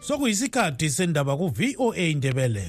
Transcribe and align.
sokuyisikhathi 0.00 0.90
sendaba 0.90 1.36
ku-voa 1.36 1.96
indebele 1.96 2.64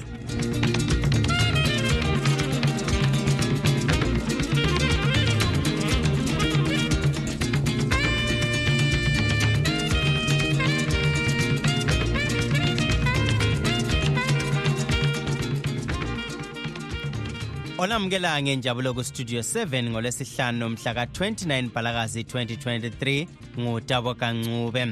olamukela 17.82 18.42
ngenjabulo 18.42 18.94
kustudio 18.94 19.40
7 19.40 19.90
ngolwesihlanu 19.90 20.68
mhla 20.68 20.94
ka-29 20.94 21.70
bhalakazi 21.74 22.22
2023 22.22 23.26
ngutabo 23.58 24.14
kancube 24.14 24.86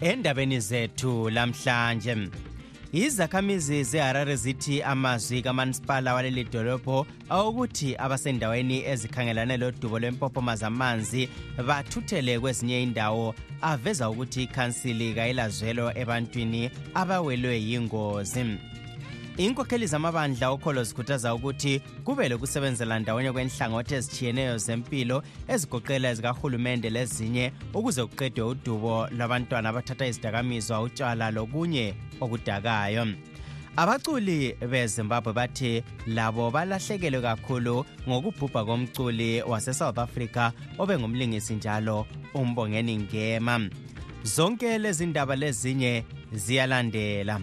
endabeni 0.00 0.60
zethu 0.60 1.30
lamhlanje. 1.30 2.16
Izakhamizi 2.92 3.84
zeharare 3.84 4.36
zithi 4.36 4.82
amazwi 4.82 5.42
kamasipala 5.42 6.14
waleli 6.14 6.44
dolobho 6.44 7.06
awokuthi 7.28 7.96
abasendaweni 7.96 8.84
ezikhangelane 8.86 9.56
lodubo 9.56 9.98
lwempophoma 9.98 10.56
zamanzi 10.56 11.28
bathuthele 11.66 12.38
kwezinye 12.40 12.82
indawo 12.82 13.34
aveza 13.62 14.10
ukuthi 14.10 14.42
ikhansili 14.42 15.14
kayilazwelo 15.14 15.92
ebantwini 15.98 16.70
abawelwe 16.94 17.60
yingozi. 17.62 18.44
Inkokheli 19.36 19.86
zamabandla 19.86 20.50
okholo 20.50 20.84
zikhuthaza 20.84 21.34
ukuthi 21.34 21.80
kube 22.04 22.28
lokusebenzela 22.28 22.98
ndawonye 22.98 23.32
kwenhlangothi 23.32 23.94
ezitshiyeneyo 23.94 24.58
zempilo 24.58 25.22
ezigoqela 25.48 26.14
zikahulumende 26.14 26.90
lezinye 26.90 27.52
ukuze 27.74 28.04
kuqedwe 28.04 28.44
udubo 28.44 29.08
lwabantwana 29.08 29.68
abathatha 29.68 30.06
izidakamizwa 30.06 30.82
utshwala 30.82 31.30
lokunye 31.30 31.94
okudakayo 32.20 33.06
abaculi 33.76 34.56
bezimbabwe 34.70 35.32
bathi 35.32 35.82
labo 36.06 36.50
balahlekelwe 36.50 37.20
kakhulu 37.20 37.84
ngokubhubha 38.08 38.64
komculi 38.64 39.42
wasesouth 39.42 39.98
africa 39.98 40.52
obengumlingisi 40.78 41.54
njalo 41.54 42.06
umbongeni 42.34 42.96
ngema. 42.98 43.68
Zonke 44.22 44.78
lezi 44.78 45.06
ndaba 45.06 45.36
lezinye 45.36 46.04
ziyalandela. 46.32 47.40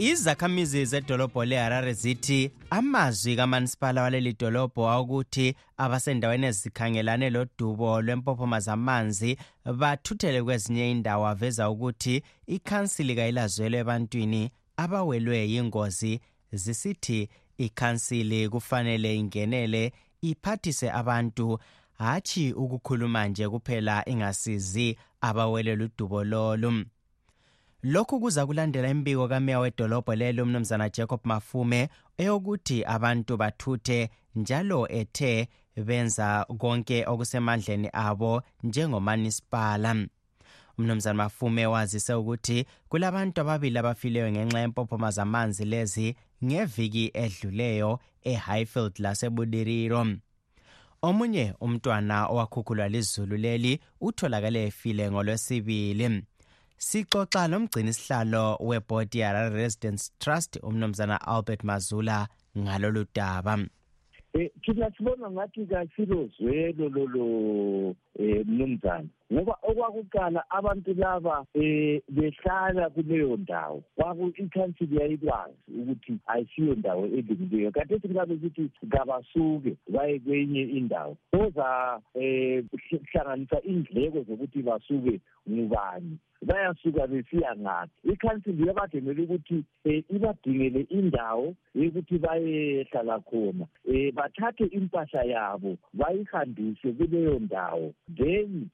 Izakhamizi 0.00 0.84
zedolobho 0.84 1.44
leharare 1.44 1.92
zithi 1.92 2.50
amazwi 2.70 3.36
kamasipala 3.36 4.02
waleli 4.02 4.32
dolobho 4.32 4.88
awokuthi 4.88 5.54
abasendaweni 5.76 6.46
ezikhangelane 6.46 7.30
lodubo 7.30 8.00
lwempophoma 8.02 8.60
zamanzi 8.60 9.36
bathuthele 9.80 10.42
kwezinye 10.42 10.90
indawo 10.90 11.26
aveza 11.26 11.70
ukuthi 11.70 12.22
ikhansili 12.46 13.14
kayilazwelo 13.14 13.76
ebantwini 13.78 14.42
abawelwe 14.82 15.38
yingozi 15.52 16.20
zisithi 16.52 17.28
ikhansili 17.58 18.48
kufanele 18.48 19.16
ingenele 19.16 19.92
iphathise 20.22 20.90
abantu. 20.90 21.58
Hatshi 21.98 22.52
ukukhuluma 22.52 23.28
nje 23.28 23.48
kuphela 23.48 24.08
ingasizi 24.08 24.96
abawelwe 25.20 25.76
ludubo 25.76 26.24
lolu 26.24 26.84
lokhu 27.82 28.20
kuza 28.20 28.46
kulandela 28.46 28.88
imbiko 28.88 29.28
kameya 29.28 29.58
wedolobho 29.58 30.14
lelo 30.14 30.42
umnumzana 30.42 30.88
jacob 30.88 31.20
mafume 31.24 31.88
eyokuthi 32.18 32.84
abantu 32.84 33.36
bathuthe 33.36 34.10
njalo 34.34 34.88
ethe 34.88 35.48
benza 35.76 36.46
konke 36.58 37.06
okusemandleni 37.06 37.88
abo 37.92 38.42
njengomanisipala. 38.62 39.96
Umnumzana 40.78 41.14
mafume 41.14 41.66
wazise 41.66 42.14
ukuthi 42.14 42.66
kulabantu 42.88 43.40
ababili 43.40 43.78
abafileyo 43.78 44.30
ngenxa 44.32 44.60
yempophoma 44.60 45.10
zamanzi 45.10 45.64
lezi 45.64 46.16
ngeviki 46.44 47.10
edluleyo 47.14 48.00
ehighfield 48.22 48.98
lasebudiriro. 48.98 50.06
Omunye 51.02 51.54
umntwana 51.60 52.26
owakhukhulwa 52.26 52.88
lizulu 52.88 53.36
leli 53.36 53.80
utholakale 54.00 54.64
efile 54.66 55.10
ngolwesibili. 55.10 56.24
Sixoxa 56.88 57.48
lomgcini 57.52 57.92
sihlalo 57.92 58.56
webhodi 58.68 59.18
yeharare 59.20 59.54
residence 59.62 60.02
trust 60.18 60.52
umnumzana 60.62 61.16
albert 61.34 61.62
mazula 61.64 62.26
ngalolu 62.58 63.04
daba. 63.14 63.54
Eh 64.34 64.48
thina 64.62 64.90
sibona 64.96 65.30
ngathi 65.30 65.66
kasilozwelo 65.70 66.88
lolo 66.96 67.94
eh 68.18 68.46
mnumzana 68.46 69.08
ngoba 69.32 69.54
okwakuqala 69.62 70.44
abantu 70.50 70.94
laba 70.94 71.46
eh 71.54 72.02
behlala 72.08 72.90
kuleyo 72.90 73.36
ndawo. 73.36 73.82
Ikhansili 74.36 74.96
yayikwazi 74.96 75.54
ukuthi 75.80 76.18
ayisiyo 76.26 76.74
ndawo 76.74 77.06
elungileyo. 77.06 77.70
Kade 77.70 77.98
sikabe 78.00 78.38
sithi 78.38 78.70
kabasuke 78.90 79.76
baye 79.88 80.18
kwenye 80.18 80.62
indawo. 80.62 81.16
Oza 81.32 82.00
eh 82.14 82.64
hlanganisa 83.12 83.62
indleko 83.62 84.22
zokuthi 84.22 84.62
basuke 84.62 85.20
ngubani. 85.50 86.18
Bayasuka 86.42 87.06
besiya 87.06 87.56
ngaphi 87.56 88.12
ikhansili 88.12 88.66
yabademele 88.66 89.22
ukuthi 89.22 89.64
um 89.84 90.02
ibadingele 90.16 90.80
indawo 90.88 91.54
yokuthi 91.74 92.18
bayehlala 92.18 93.20
khona. 93.20 93.66
Um 93.88 94.10
bathathe 94.14 94.64
impahla 94.72 95.22
yabo 95.24 95.76
bayihambise 95.92 96.92
kuleyo 96.92 97.38
ndawo. 97.38 97.92
Then 98.16 98.70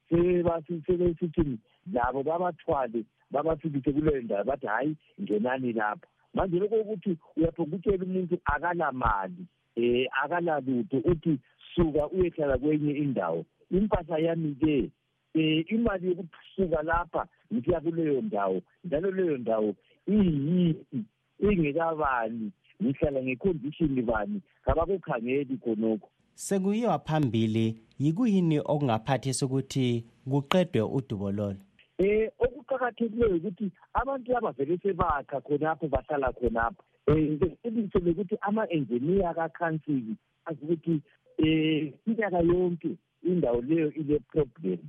sebesithi 0.85 1.59
labo 1.93 2.23
babathwale 2.23 3.03
babafikise 3.31 3.91
kuleyo 3.91 4.21
ndawo 4.21 4.43
bathi 4.43 4.67
hhayi 4.67 4.95
ngenani 5.21 5.73
lapha. 5.73 6.07
Manje 6.33 6.59
lokho 6.59 6.75
ukuthi 6.75 7.17
uyaphokutshela 7.37 8.03
umuntu 8.05 8.37
akalamali 8.45 9.45
um 9.77 10.05
akalalutho 10.23 10.97
uthi 10.97 11.39
suka 11.75 12.07
uyehlala 12.09 12.57
kwenye 12.57 12.91
indawo. 12.91 13.45
Impahla 13.71 14.17
yami-ke 14.19 14.89
um 15.35 15.63
imali 15.67 16.07
yokusuka 16.07 16.83
lapha 16.83 17.27
ngisiya 17.53 17.81
kuleyo 17.81 18.21
ndawo 18.21 18.61
njalo 18.83 19.11
leyo 19.11 19.37
ndawo 19.37 19.75
iyiphi 20.07 21.03
ingekabani? 21.39 22.51
Ngihlala 22.83 23.23
ngekhondishini 23.23 24.01
bani? 24.01 24.41
Kabakukhangeli 24.65 25.57
khonokho. 25.57 26.09
Sekuyiwa 26.37 26.99
phambili 26.99 27.65
yikuyini 27.99 28.59
okungaphathisa 28.59 29.45
ukuthi 29.45 30.05
kuqedwe 30.29 30.81
udubo 30.81 31.31
lolo? 31.31 31.57
Um 31.99 32.29
okuqakathekileyo 32.43 33.35
ukuthi 33.37 33.71
abantu 33.93 34.31
laba 34.31 34.51
vele 34.51 34.77
sebakha 34.77 35.41
khonapho 35.41 35.87
bahlala 35.87 36.29
khonapho. 36.37 36.83
Um 37.07 37.17
ngeqiniso 37.17 37.99
lokuthi 38.05 38.35
ama-enjiniya 38.41 39.33
kakhansili 39.33 40.13
azi 40.45 40.61
ukuthi 40.65 41.01
um 41.41 41.91
inyaka 42.05 42.39
yonke 42.49 42.91
indawo 43.23 43.61
leyo 43.61 43.89
ile-problem 43.93 44.79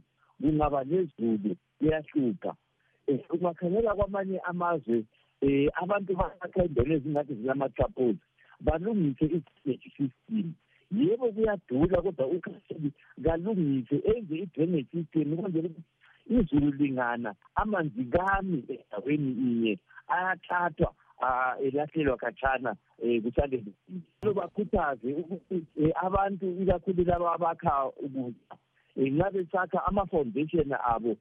kungaba 0.41 0.85
nezulu 0.85 1.57
kuyahlupha 1.79 2.53
um 3.09 3.21
ungakhangela 3.33 3.95
kwamanye 3.95 4.39
amazwe 4.45 5.05
um 5.43 5.69
abantu 5.83 6.13
bakha 6.13 6.65
indawo 6.65 6.93
ezingathi 6.93 7.35
zilama-traposi 7.35 8.21
balungise 8.61 9.25
i-drainage 9.25 9.91
system. 9.97 10.53
Yebo 10.93 11.33
kuyadula 11.33 12.03
kodwa 12.03 12.27
ukhansili 12.27 12.93
kalungise 13.25 13.97
enze 14.05 14.35
i-drainage 14.37 14.89
system 14.93 15.33
ukwenzela 15.33 15.69
ukuthi 15.69 15.83
izulu 16.29 16.71
lingana 16.71 17.35
amanzi 17.55 18.05
kami 18.05 18.65
endaweni 18.69 19.33
inye 19.33 19.79
ayathathwa 20.09 20.95
um 21.23 21.67
elahlelwa 21.67 22.17
khatshana 22.17 22.77
um 23.03 23.21
kusale 23.23 23.65
lo 24.23 24.35
bakhuthaze 24.35 25.13
ukuthi 25.13 25.93
abantu 25.95 26.47
ikakhulu 26.63 27.05
laba 27.05 27.33
abakha 27.33 27.87
ukudla 27.87 28.57
nxa 28.97 29.31
besakha 29.31 29.87
ama-foundation 29.87 30.73
abo 30.93 31.17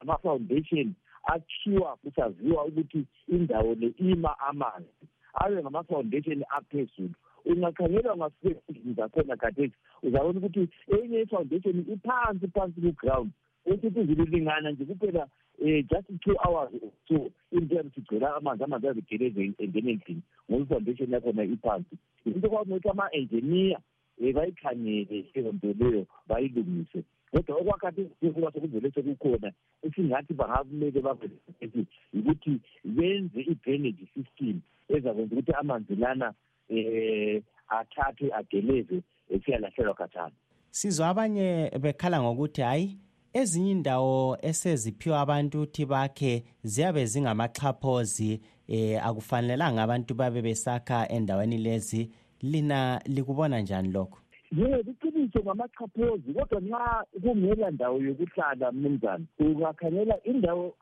ama-foundation 0.00 0.94
akhiwa 1.24 1.96
kusaziwa 1.96 2.64
ukuthi 2.64 3.06
indawo 3.28 3.74
le 3.74 3.88
ima 3.98 4.38
amanzi 4.38 5.06
abe 5.34 5.62
ngama-foundation 5.62 6.44
aphezulu. 6.48 7.14
Ungakhangela 7.46 8.14
ungafike 8.14 8.56
endlini 8.68 8.94
zakhona 8.94 9.36
khathesi 9.36 9.74
uzabona 10.02 10.38
ukuthi 10.38 10.68
enye 10.94 11.20
i-foundation 11.22 11.84
iphansi 11.92 12.48
phansi 12.48 12.80
ku-ground. 12.80 13.30
Ukuthi 13.66 14.00
izulu 14.00 14.24
lingana 14.24 14.70
nje 14.70 14.84
kuphela 14.84 15.28
um 15.58 15.82
just 15.90 16.08
two 16.20 16.36
hours 16.44 16.70
so 17.08 17.30
into 17.52 17.74
yabe 17.74 17.90
sigcela 17.94 18.36
amanzi 18.36 18.64
amanzi 18.64 18.88
azigeleze 18.88 19.54
engene 19.58 19.90
endlini 19.92 20.22
ngoba 20.50 20.62
i-foundation 20.64 21.12
yakhona 21.12 21.44
iphansi. 21.44 21.94
Into 22.24 22.48
kwakunokuthi 22.48 22.88
ama-enjiniya 22.88 23.78
um 24.20 24.32
bayikhangele 24.32 25.24
leyo 25.34 25.52
nto 25.52 25.74
leyo 25.78 26.06
bayilungise. 26.28 27.02
Kodwa 27.30 27.56
okwakhathi 27.56 28.04
kuba 28.34 28.52
sekuvele 28.52 28.90
sekukhona 28.90 29.52
esingathi 29.82 30.34
bangakumele 30.34 31.00
baveethi 31.00 31.86
yikuthi 32.12 32.60
benze 32.84 33.40
i-drainage 33.40 34.06
system 34.14 34.60
ezakwenza 34.88 35.34
ukuthi 35.34 35.52
amanzi 35.52 35.94
lana 35.94 36.34
um 36.70 37.42
athathwe 37.68 38.32
ageleze 38.34 39.02
esiyalahlelwa 39.30 39.94
khatshana 39.94 40.34
sizwa 40.70 41.08
abanye 41.08 41.70
bekhala 41.80 42.22
ngokuthi 42.22 42.62
hhayi 42.62 42.98
ezinye 43.32 43.70
indawo 43.70 44.38
eseziphiwa 44.42 45.20
abantu 45.20 45.58
ukuthi 45.58 45.84
bakhe 45.86 46.44
ziyabe 46.62 47.06
zingamaxhaphozi 47.06 48.40
eh 48.68 49.06
akufanelanga 49.06 49.82
abantu 49.82 50.14
babe 50.14 50.42
besakha 50.42 51.08
endaweni 51.08 51.58
lezi. 51.58 52.10
Lina 52.42 53.00
likubona 53.04 53.60
njani 53.60 53.88
lokho? 53.92 54.18
Yebo 54.52 54.90
iqiniso 54.90 55.40
ngamachaphozi 55.42 56.32
kodwa 56.34 56.60
nxa 56.60 57.04
kungela 57.22 57.70
ndawo 57.70 57.98
yokuhlala 57.98 58.72
mnumzane 58.72 59.24
ungakhangela 59.38 60.22
indawo 60.24 60.74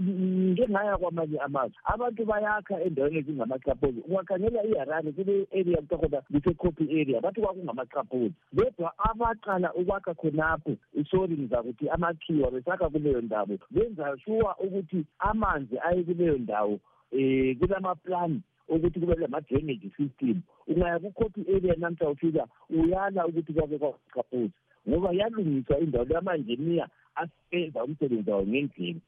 ngengaya 0.00 0.96
kwamanye 0.96 1.38
amazwe. 1.40 1.76
Abantu 1.84 2.24
bayakha 2.24 2.80
endaweni 2.80 3.18
ezingamachaphozi 3.18 4.00
ungakhangela 4.08 4.64
iharare 4.64 5.12
kule 5.12 5.46
area 5.52 5.80
kuthiwa 5.82 6.00
khona 6.00 6.20
kuse-copy 6.20 6.84
area 7.00 7.20
bathi 7.20 7.40
kwakungamachaphozi 7.40 8.34
kodwa 8.56 8.92
abaqala 8.98 9.74
ukwakha 9.74 10.14
khonapho 10.14 10.72
isori 10.94 11.34
ngizakuthi 11.38 11.88
amakhiwa 11.88 12.50
besakha 12.50 12.88
kuleyo 12.90 13.20
ndawo. 13.20 13.58
Benza 13.70 14.16
sure 14.24 14.54
ukuthi 14.64 15.04
amanzi 15.18 15.78
aye 15.78 16.02
kuleyo 16.02 16.38
ndawo 16.38 16.80
um 17.12 17.54
kulamaplani 17.58 18.42
ukuthi 18.70 19.00
kube 19.00 19.14
lama-drainage 19.14 19.90
system. 19.96 20.42
Ungaya 20.66 20.98
ku-copy 20.98 21.40
area 21.54 21.74
namhla 21.76 22.10
ufika 22.10 22.46
uyala 22.70 23.26
ukuthi 23.26 23.52
kwake 23.52 23.78
kwaqaphuza 23.78 24.52
ngoba 24.88 25.12
yalungiswa 25.12 25.78
indawo 25.80 26.04
leyamanjeniya 26.04 26.88
asebenza 27.14 27.84
umsebenzi 27.84 28.30
wawo 28.30 28.46
ngendlela. 28.46 29.00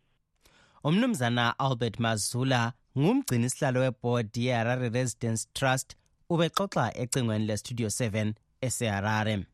Umnumzana 0.84 1.58
albert 1.58 1.98
mazula 1.98 2.72
ngumgcini 2.98 3.46
isihlalo 3.46 3.80
webhodi 3.80 4.46
yeharare 4.46 4.88
residence 4.88 5.48
trust 5.52 5.96
ubexoxa 6.30 6.84
ecingweni 7.02 7.46
lestudio 7.46 7.88
7 7.88 8.32
eseharare 8.60 9.44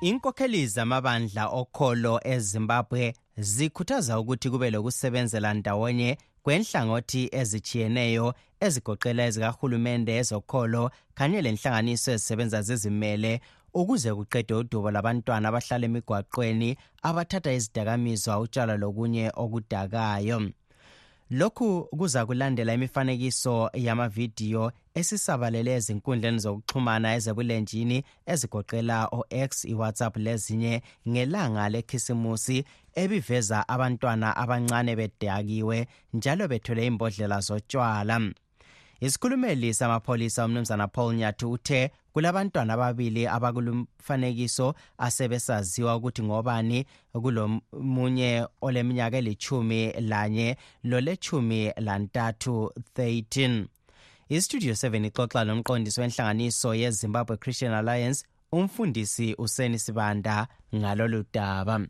inkokheli 0.00 0.66
zamabandla 0.66 1.46
okholo 1.48 2.20
ezimbabwe 2.24 3.14
zikhuthaza 3.36 4.20
ukuthi 4.20 4.50
kube 4.50 4.70
lokusebenzela 4.70 5.54
ndawonye 5.54 6.18
kwenhlangothi 6.42 7.28
ezitshiyeneyo 7.40 8.34
ezigoqela 8.64 9.22
ezikahulumende 9.28 10.12
ezokholo 10.20 10.90
kanye 11.14 11.42
lenhlanganiso 11.44 12.12
ezisebenza 12.12 12.62
zizimele 12.62 13.40
ukuze 13.74 14.10
kuqedwe 14.14 14.56
udubo 14.62 14.90
labantwana 14.90 15.48
abahlala 15.48 15.84
emigwaqweni 15.88 16.70
abathatha 17.08 17.52
izidakamizwa 17.52 18.40
utshwala 18.40 18.74
lokunye 18.82 19.24
okudakayo. 19.42 20.38
Lokhu 21.30 21.88
kuza 21.98 22.26
kulandela 22.26 22.74
imifanekiso 22.74 23.70
yamavidiyo 23.74 24.72
esisabalele 24.94 25.70
ezinkundleni 25.78 26.38
zokuxhumana 26.44 27.14
ezebulenjini 27.16 27.98
ezigoqela 28.32 29.08
o-x 29.18 29.64
iwhatsapp 29.72 30.16
lezinye 30.16 30.82
ngelanga 31.08 31.68
lekhisimusi 31.68 32.64
ebiveza 33.02 33.58
abantwana 33.68 34.28
abancane 34.42 34.92
bedakiwe 35.00 35.78
njalo 36.14 36.44
bethwele 36.50 36.86
imbodlela 36.86 37.38
zotshwala. 37.46 38.16
Isikhulumeli 39.00 39.74
samapholisa 39.74 40.44
umnumzana 40.44 40.88
paul 40.88 41.14
nyathu 41.14 41.50
uthe 41.52 41.90
kulabantwana 42.12 42.74
ababili 42.74 43.26
abakulumfanekiso 43.26 44.74
asebesaziwa 44.98 45.96
ukuthi 45.96 46.22
ngobani 46.22 46.84
kulomunye 47.12 48.46
oleminyaka 48.60 49.16
elithumi 49.16 49.92
lanye 50.00 50.56
lolethumi 50.84 51.72
lantathu 51.76 52.72
13 52.96 53.64
istudio 54.30 54.72
7 54.72 55.06
ixoxa 55.06 55.44
lomqondisi 55.44 56.00
wenhlanganiso 56.00 56.74
yezimbabwe 56.74 57.36
christian 57.36 57.72
alliance 57.72 58.24
umfundisi 58.52 59.34
useni 59.38 59.78
sibanda 59.78 60.46
ngalolu 60.74 61.24
daba. 61.34 61.80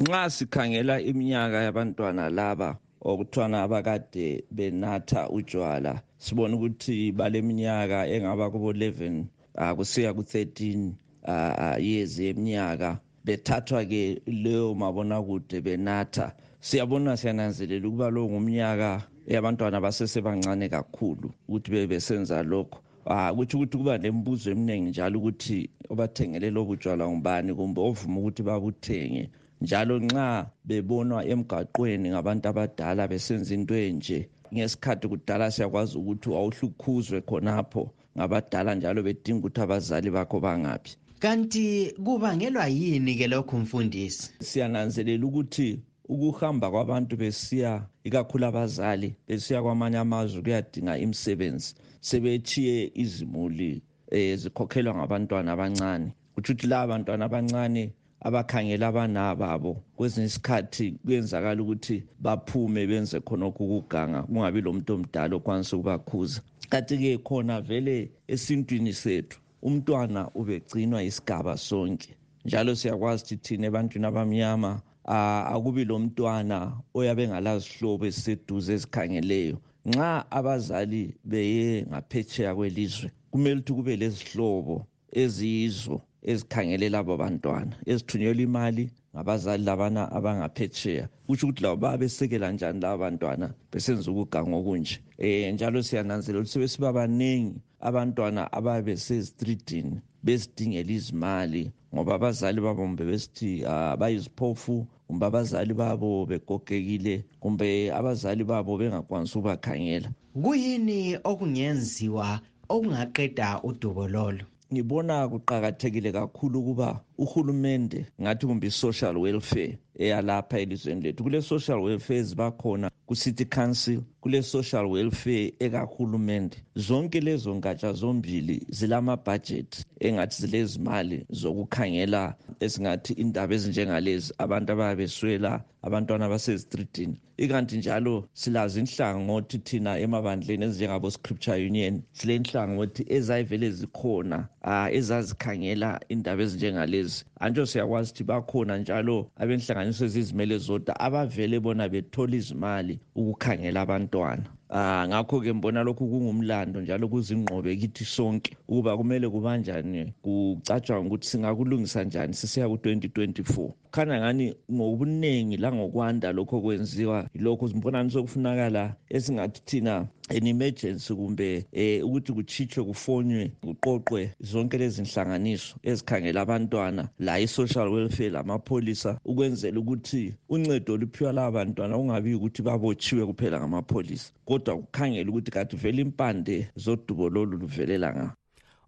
Nxa 0.00 0.30
sikhangela 0.30 1.00
iminyaka 1.00 1.62
yabantwana 1.62 2.30
laba 2.30 2.78
okuthiwana 3.00 3.62
abakade 3.62 4.44
benatha 4.50 5.28
utshwala 5.28 6.02
sibona 6.18 6.56
ukuthi 6.56 7.12
baleminyaka 7.12 8.08
engaba 8.08 8.50
kubo-11 8.50 9.24
uh, 9.54 9.72
kusiya 9.76 10.14
ku-13 10.14 10.92
uh, 11.28 11.84
years 11.84 12.18
yeminyaka. 12.18 12.98
Bethathwa-ke 13.24 14.22
leyo 14.26 14.74
mabonakude 14.74 15.60
benatha. 15.60 16.32
Siyabona 16.60 17.16
siyananzelela 17.16 17.88
ukuba 17.88 18.10
lowo 18.10 18.28
ngumnyaka 18.28 19.02
yabantwana 19.30 19.80
basesebancane 19.80 20.68
kakhulu 20.68 21.30
ukuthi 21.48 21.70
bebe 21.70 21.86
besenza 21.86 22.42
lokho. 22.42 22.78
Ah 23.06 23.32
kuthi 23.32 23.56
ukuthi 23.56 23.76
kuba 23.78 23.98
nembuzo 23.98 24.50
eminingi 24.50 24.90
njalo 24.90 25.18
ukuthi 25.18 25.70
obathengele 25.88 26.50
lobu 26.50 26.76
tshwala 26.76 27.08
ngubani 27.08 27.54
kumbe 27.54 27.80
ovuma 27.80 28.20
ukuthi 28.20 28.42
babuthenge. 28.42 29.30
Njalo 29.60 29.98
nxa 29.98 30.50
bebonwa 30.64 31.24
emgaqweni 31.32 32.10
ngabantu 32.10 32.48
abadala 32.48 33.08
besenza 33.08 33.54
into 33.54 33.74
enje 33.74 34.28
ngesikhathi 34.52 35.06
kudala 35.08 35.50
siyakwazi 35.50 35.94
ukuthi 35.98 36.28
awuhlukhuzwe 36.34 37.20
khonapho 37.28 37.82
ngabadala 38.16 38.74
njalo 38.74 39.02
bedinga 39.02 39.38
ukuthi 39.46 39.60
abazali 39.60 40.10
bakho 40.10 40.40
bangaphi. 40.40 40.96
Kanti 41.20 41.94
kubangelwa 42.04 42.66
yini 42.66 43.14
ke 43.14 43.26
lokhu 43.28 43.56
mfundisi? 43.62 44.30
Siyananzelela 44.40 45.26
ukuthi 45.26 45.78
ukuhamba 46.10 46.70
kwabantu 46.70 47.16
besiya 47.16 47.86
ikakhulu 48.04 48.46
abazali 48.46 49.14
besiya 49.28 49.62
kwamanye 49.62 49.98
amazwe 49.98 50.42
kuyadinga 50.42 50.98
imisebenzi. 50.98 51.74
Sebetshiye 52.00 52.90
izimuli 52.94 53.82
um 54.12 54.36
zikhokhelwa 54.40 54.94
ngabantwana 54.94 55.52
abancane. 55.52 56.08
Kutsho 56.34 56.52
ukuthi 56.52 56.66
laba 56.66 56.86
bantwana 56.92 57.24
abancane 57.24 57.92
abakhangela 58.26 58.88
abana 58.88 59.34
babo 59.36 59.72
kwesinye 59.96 60.26
isikhathi 60.26 60.98
kuyenzakala 61.04 61.62
ukuthi 61.62 62.02
baphume 62.18 62.86
benze 62.86 63.20
khonokho 63.20 63.62
ukuganga 63.64 64.22
kungabi 64.22 64.60
lo 64.60 64.72
muntu 64.72 64.94
omdala 64.94 65.36
okwanisa 65.36 65.76
ukubakhuza. 65.76 66.40
Kanti-ke 66.70 67.18
khona 67.22 67.60
vele 67.60 68.10
esintwini 68.26 68.92
sethu 68.92 69.38
umntwana 69.62 70.30
ubegcinwa 70.34 71.02
isigaba 71.02 71.56
sonke. 71.56 72.10
Njalo 72.44 72.74
siyakwazi 72.74 73.22
ukuthi 73.22 73.36
thina 73.36 73.66
ebantwini 73.66 74.06
abamnyama 74.06 74.82
akubi 75.04 75.84
lo 75.84 75.98
mntwana 75.98 76.58
oyabe 76.94 77.22
engalazihlobo 77.24 78.04
eziseduze 78.06 78.72
ezikhangeleyo. 78.74 79.56
Nxa 79.88 80.30
abazali 80.38 81.14
beye 81.24 81.86
ngaphetsheya 81.90 82.54
kwelizwe 82.54 83.08
kumele 83.30 83.60
ukuthi 83.60 83.72
kube 83.72 83.96
lezihlobo 83.96 84.76
eziyizo 85.22 85.96
ezikhangele 86.30 86.86
labo 86.94 87.16
bantwana 87.16 87.74
ezithunyelwa 87.90 88.42
imali 88.48 88.84
ngabazali 89.14 89.64
labana 89.64 90.02
abangaphetsheya. 90.16 91.08
Kutsho 91.26 91.46
ukuthi 91.46 91.62
labo 91.64 91.76
babesekela 91.84 92.52
njani 92.52 92.80
laba 92.80 92.98
bantwana 93.04 93.46
besenza 93.72 94.10
ukuganga 94.10 94.56
okunje 94.60 94.96
um 95.18 95.54
njalo 95.54 95.82
siyananzelela 95.82 96.40
ukuthi 96.40 96.52
sebesiba 96.52 96.92
baningi 96.92 97.58
abantwana 97.88 98.42
ababe 98.52 98.82
besezitridini 98.92 99.96
bezidingela 100.22 100.92
izimali 100.98 101.62
ngoba 101.94 102.14
abazali 102.14 102.60
babo 102.60 102.86
mbe 102.86 103.04
besithi 103.10 103.64
uh, 103.64 103.94
bayiziphofu 104.00 104.86
kumbe 105.06 105.26
abazali 105.26 105.74
babo 105.74 106.26
begogekile 106.30 107.24
kumbe 107.40 107.68
abazali 107.98 108.44
babo 108.44 108.78
bengakwanisi 108.78 109.34
ukubakhangela. 109.38 110.08
Kuyini 110.42 111.18
okungenziwa 111.30 112.40
okungaqeda 112.68 113.48
udubo 113.68 114.04
lolo? 114.08 114.44
Ngibona 114.72 115.28
kuqakathekile 115.28 116.12
kakhulu 116.12 116.56
ukuba 116.60 116.88
uhulumende 117.24 118.06
ngathi 118.22 118.46
kumbe 118.46 118.66
i-social 118.66 119.16
welfare 119.18 119.78
eyalapha 119.98 120.58
elizweni 120.58 121.02
lethu. 121.02 121.24
Kule-social 121.24 121.80
welfare 121.86 122.18
ezibakhona 122.20 122.90
ku-city 123.06 123.44
council 123.44 124.00
kule-social 124.20 124.86
welfare 124.86 125.52
ekahulumende. 125.58 126.56
Zonke 126.76 127.20
lezo 127.20 127.54
ngatsha 127.54 127.92
zombili 127.92 128.56
zilamabhajethi 128.68 129.84
engathi 130.00 130.36
zilezimali 130.42 131.26
zokukhangela 131.40 132.34
esingathi 132.64 133.12
indaba 133.22 133.54
ezinjengalezi 133.54 134.32
abantu 134.38 134.72
ababe 134.72 134.96
beswela 134.96 135.52
abantwana 135.82 136.28
basezitridini 136.28 137.16
ikanti 137.40 137.76
njalo 137.76 138.28
silazo 138.32 138.80
inhlangothi 138.80 139.58
thina 139.58 139.98
emabandleni 140.04 140.64
ezinjengabo-scripture 140.64 141.66
union. 141.70 142.02
Sile 142.12 142.38
nhlangothi 142.38 143.02
ezayivele 143.16 143.70
zikhona 143.78 144.38
um 144.64 144.88
ezazikhangela 144.98 146.00
indaba 146.08 146.42
ezinjengalezi. 146.42 147.09
Antsho 147.44 147.66
siyakwazi 147.66 148.10
ukuthi 148.10 148.24
bakhona 148.24 148.74
njalo 148.78 149.16
abenhlanganiso 149.42 150.04
ezizimele 150.04 150.56
zodwa 150.66 150.92
abavele 151.06 151.56
bona 151.64 151.84
bethola 151.92 152.34
izimali 152.40 152.94
ukukhangela 153.20 153.80
abantwana. 153.84 154.46
Ah 154.72 155.06
ngakho-ke 155.08 155.52
mbona 155.52 155.82
lokhu 155.82 156.08
kungumlando 156.08 156.80
njalo 156.80 157.08
kuzingqobe 157.08 157.76
kithi 157.76 158.04
sonke 158.04 158.56
ukuba 158.68 158.96
kumele 158.96 159.28
kubanjani 159.28 160.14
kucatshwa 160.22 161.04
ngokuthi 161.04 161.26
singakulungisa 161.28 162.04
njani 162.04 162.34
sisiya 162.34 162.68
ku-2024 162.68 163.70
khanya 163.90 164.20
ngani 164.20 164.54
ngobuningi 164.72 165.56
langokwanda 165.56 166.32
lokho 166.32 166.60
kwenziwa 166.60 167.28
yilokho 167.34 167.68
zimbonani 167.68 168.10
sokufunakala 168.10 168.94
esingathi 169.08 169.60
thina 169.64 170.06
an 170.28 170.46
emergency 170.46 171.14
kumbe 171.14 171.66
eh 171.72 172.06
ukuthi 172.06 172.32
kuchithwe 172.32 172.84
kufonywe 172.84 173.52
kuqoqwe 173.62 174.30
zonke 174.40 174.78
lezi 174.78 175.02
nhlanganiso 175.02 175.74
ezikhangela 175.82 176.40
abantwana 176.40 177.08
la 177.18 177.40
i-social 177.40 177.88
welfare 177.88 178.30
lamapholisa 178.30 179.18
ukwenzela 179.24 179.80
ukuthi 179.80 180.34
uncedo 180.48 180.94
oluphiwa 180.94 181.32
laba 181.32 181.50
bantwana 181.50 181.96
kungabi 181.96 182.34
ukuthi 182.34 182.62
babotshiwe 182.62 183.26
kuphela 183.26 183.58
ngamapholisa. 183.60 184.32
Kodwa 184.44 184.59
kukhangela 184.60 185.30
ukuthi 185.30 185.50
kathi 185.50 185.76
vele 185.76 186.02
impande 186.02 186.68
zodubo 186.76 187.28
lolu 187.28 187.58
luvelela 187.58 188.12
nga? 188.14 188.34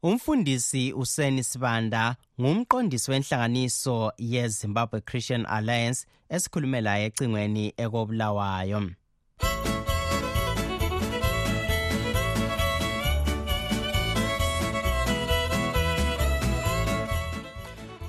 Umfundisi 0.02 0.92
useni 0.92 1.44
sibanda 1.44 2.16
ngumqondisi 2.40 3.10
wenhlanganiso 3.10 4.12
yezimbabwe 4.18 5.00
christian 5.00 5.46
alliance 5.46 6.06
esikhulume 6.28 6.80
laye 6.80 7.06
ecingweni 7.06 7.74
ekobulawayo. 7.76 8.80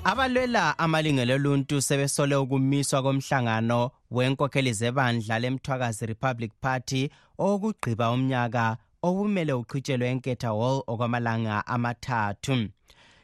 Abalwela 0.04 0.78
amalungelo 0.78 1.34
oluntu 1.34 1.82
sebesole 1.82 2.36
ukumiswa 2.36 3.02
komhlangano 3.02 3.90
wenkokheli 4.10 4.72
zebandla 4.72 5.38
lemthwakazi 5.38 6.06
republic 6.06 6.52
party 6.60 7.10
okugqiba 7.38 8.10
umnyaka 8.10 8.76
okumele 9.02 9.52
uchitshelwe 9.52 10.08
enketha 10.12 10.48
hall 10.48 10.82
okwamalanga 10.86 11.66
amathathu. 11.66 12.68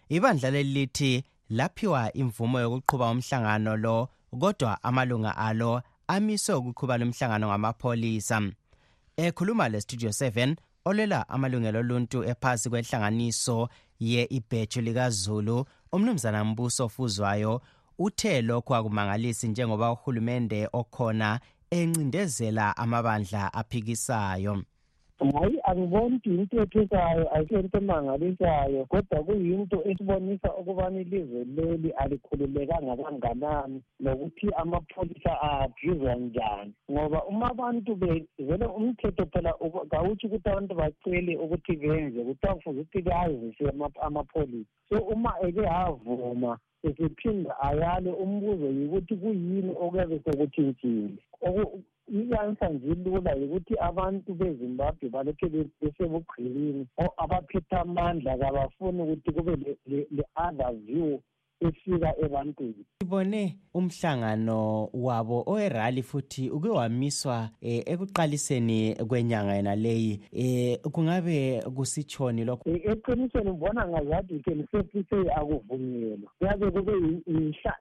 Ibandla 0.08 0.50
leli 0.50 0.72
lithi 0.72 1.24
laphiwa 1.50 2.12
imvumo 2.12 2.60
yokuqhuba 2.60 3.10
umhlangano 3.10 3.76
lo 3.76 4.08
kodwa 4.40 4.82
amalunga 4.82 5.36
alo 5.36 5.82
amiswe 6.08 6.54
ukuqhuba 6.54 6.98
lomhlangano 6.98 7.46
ngamapholisa. 7.48 8.40
Ekhuluma 9.16 9.68
lestudio 9.68 10.10
7 10.10 10.56
olwela 10.84 11.28
amalungelo 11.28 11.78
oluntu 11.78 12.24
ephasi 12.24 12.70
kwenhlanganiso 12.70 13.68
ye-ibheju 14.00 14.80
likazulu 14.80 15.66
umnumzana 15.92 16.44
mbuso 16.44 16.84
ofuzwayo 16.84 17.62
uthe 17.98 18.42
lokhu 18.42 18.74
akumangalisi 18.74 19.48
njengoba 19.48 19.92
uhulumende 19.92 20.68
okhona 20.72 21.40
encindezela 21.70 22.76
amabandla 22.76 23.52
aphikisayo. 23.54 24.62
Hayi 25.28 25.60
angiboni 25.64 26.20
into 26.24 26.62
ethusayo 26.62 27.34
ayisento 27.34 27.78
emangalisayo 27.78 28.84
kodwa 28.84 29.24
kuyinto 29.24 29.82
esibonisa 29.84 30.54
ukubana 30.54 31.00
ilizwe 31.00 31.44
leli 31.44 31.90
alikhululekanga 31.90 32.96
kanganani 32.96 33.82
nokuthi 34.00 34.48
amapholisa 34.56 35.40
abhuzwa 35.40 36.14
njani. 36.14 36.72
Ngoba 36.90 37.24
uma 37.24 37.50
abantu 37.50 37.94
vele 38.38 38.66
umthetho 38.66 39.26
phela 39.26 39.52
kawutsho 39.90 40.26
ukuthi 40.26 40.48
abantu 40.48 40.74
bacele 40.74 41.36
ukuthi 41.36 41.76
benze 41.76 42.24
kuthiwa 42.24 42.54
kufuze 42.54 42.80
ukuthi 42.80 43.02
bazise 43.02 43.64
amapholisa. 44.00 44.70
So 44.88 44.98
uma 44.98 45.34
eke 45.42 45.68
avuma 45.68 46.58
esephinda 46.82 47.60
ayale 47.60 48.10
umbuzo 48.10 48.66
yikuthi 48.66 49.14
kuyini 49.16 49.72
okuyabe 49.82 50.16
sekutshintshile 50.24 51.18
i-ansa 52.18 52.68
nje 52.68 52.94
lula 53.04 53.32
yikuthi 53.40 53.74
abantu 53.88 54.30
bezimbabwe 54.40 55.06
balokhe 55.14 55.46
besebugqilini 55.80 56.84
abaphethe 57.22 57.76
amandla 57.84 58.38
kabafuni 58.40 59.00
ukuthi 59.02 59.30
kube 59.36 59.52
le-other 60.16 60.72
view 60.84 61.20
efika 61.60 62.14
ebantwini. 62.24 62.84
Sibone 62.98 63.56
umhlangano 63.74 64.88
wabo 64.92 65.44
owerali 65.46 66.02
futhi 66.02 66.50
uke 66.50 66.68
wamiswa 66.68 67.50
eh, 67.60 67.82
ekuqaliseni 67.86 68.94
kwenyanga 69.08 69.54
yena 69.54 69.76
leyi. 69.76 70.20
Eh, 70.32 70.78
kungabe 70.80 71.62
kusitshoni 71.76 72.44
lokho? 72.44 72.70
Eqinisweni 72.70 73.50
ngibona 73.50 73.88
ngazathi 73.88 74.40
kenisehlise 74.40 75.32
akuvunyelwa. 75.36 76.30
Kuyabe 76.38 76.70
kube 76.70 76.92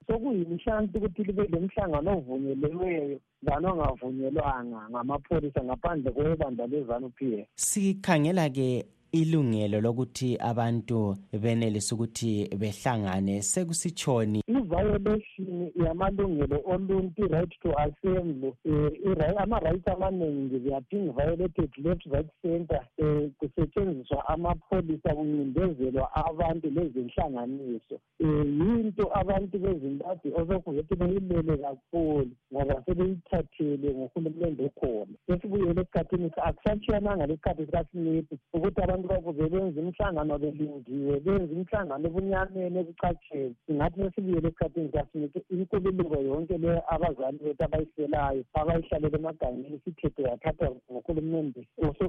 sokuyinhlansi 0.07 0.97
ukuthi 0.97 1.23
libe 1.23 1.47
le 1.47 1.59
mhlangano 1.59 2.17
ovunyelweyo 2.17 3.19
zanu 3.43 3.67
ongavunyelwanga 3.71 4.89
ngamapholisa 4.89 5.63
ngaphandle 5.63 6.11
kwebandla 6.11 6.67
lezanup 6.67 7.21
f. 7.21 7.45
Sikhangela-ke 7.55 8.85
ilungelo 9.11 9.81
lokuthi 9.81 10.37
abantu 10.39 11.15
benelise 11.41 11.95
ukuthi 11.95 12.49
behlangane 12.57 13.41
sekusitshoni. 13.41 14.43
I-violation 14.47 15.71
yamalungelo 15.75 16.61
oluntu 16.65 17.25
i-right 17.25 17.53
to 17.61 17.69
assembly 17.79 18.53
um 18.65 19.21
ama-rights 19.37 19.87
amaningi 19.87 20.59
they 20.59 20.73
are 20.73 20.85
being 20.91 21.11
violated 21.11 21.71
left 21.77 22.05
right 22.05 22.29
center 22.41 22.81
um 22.99 23.31
kusetshenziswa 23.39 24.27
amapholisa 24.27 25.15
kuncindezelwa 25.15 26.15
abantu 26.15 26.69
lezinhlanganiso. 26.69 27.99
Um 28.19 28.61
yinto 28.61 29.09
abantu 29.17 29.59
bezimbabwe 29.59 30.31
osokuzothi 30.35 30.95
beyilele 30.95 31.57
kakhulu 31.57 32.31
ngoba 32.53 32.83
sebeyithathele 32.85 33.93
ngohulumende 33.93 34.65
okhona 34.65 35.13
sesibuyele 35.27 35.81
esikhathini 35.81 36.31
akusatshiyananga 36.37 37.27
lesikhathi 37.27 37.65
sikasmith 37.65 38.31
ukuthi 38.53 38.81
abantu 38.99 39.07
bakuze 39.07 39.49
benze 39.49 39.79
imihlangano 39.79 40.37
belindiwe 40.37 41.19
benze 41.19 41.53
imihlangano 41.53 42.07
ebunyameni 42.07 42.79
ekucatsheni 42.79 43.55
singathi 43.65 44.01
sesibuyele 44.01 44.47
esikhathini 44.49 44.87
sikasmith 44.87 45.35
inkululeko 45.53 46.17
yonke 46.27 46.57
le 46.57 46.71
abazali 46.93 47.37
bethu 47.43 47.63
abayiselayo 47.63 48.43
abayihlalela 48.59 49.17
emagangeni 49.19 49.79
sithethe 49.83 50.21
yathathwa 50.29 50.67
ngohulumende 50.91 51.61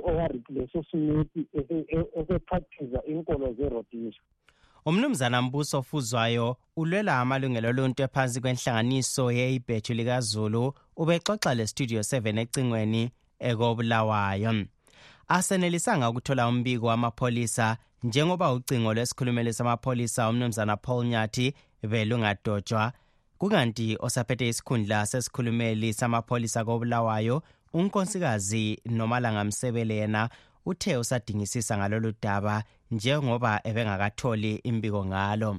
owareplace 0.08 0.78
usmith 0.78 1.34
esepractiza 2.18 2.98
inkolo 3.12 3.52
zerodisha 3.58 4.22
umnumzana 4.86 5.42
mbuso 5.42 5.78
ofuzwayo 5.78 6.56
ulwela 6.76 7.20
amalungelo 7.20 7.68
oluntu 7.68 8.02
ephansi 8.02 8.40
kwenhlanganiso 8.40 9.24
ye-ibheju 9.38 9.92
likazulu 9.94 10.74
ubexoxa 10.96 11.54
lestudio 11.54 12.00
7 12.00 12.38
ecingweni 12.42 13.02
ekobulawayo. 13.48 14.52
Asenelisanga 15.30 16.10
ukuthola 16.10 16.48
umbiko 16.48 16.86
wamapholisa 16.86 17.76
njengoba 18.02 18.52
ucingo 18.52 18.94
lwesikhulumeli 18.94 19.52
samapholisa 19.52 20.28
umnumzana 20.28 20.76
paul 20.76 21.06
nyathi 21.06 21.54
belungadotshwa. 21.82 22.92
Kukanti 23.38 23.96
osaphethe 24.00 24.48
isikhundla 24.48 25.06
sesikhulumeli 25.06 25.92
samapholisa 25.92 26.64
kobulawayo 26.64 27.42
unkosikazi 27.72 28.80
nomalanga 28.86 29.44
msebele 29.44 29.96
yena 29.96 30.28
uthe 30.66 30.96
usadingisisa 30.96 31.78
ngalolu 31.78 32.12
daba 32.22 32.64
njengoba 32.90 33.60
ebengakatholi 33.64 34.54
imbiko 34.54 35.04
ngalo. 35.06 35.56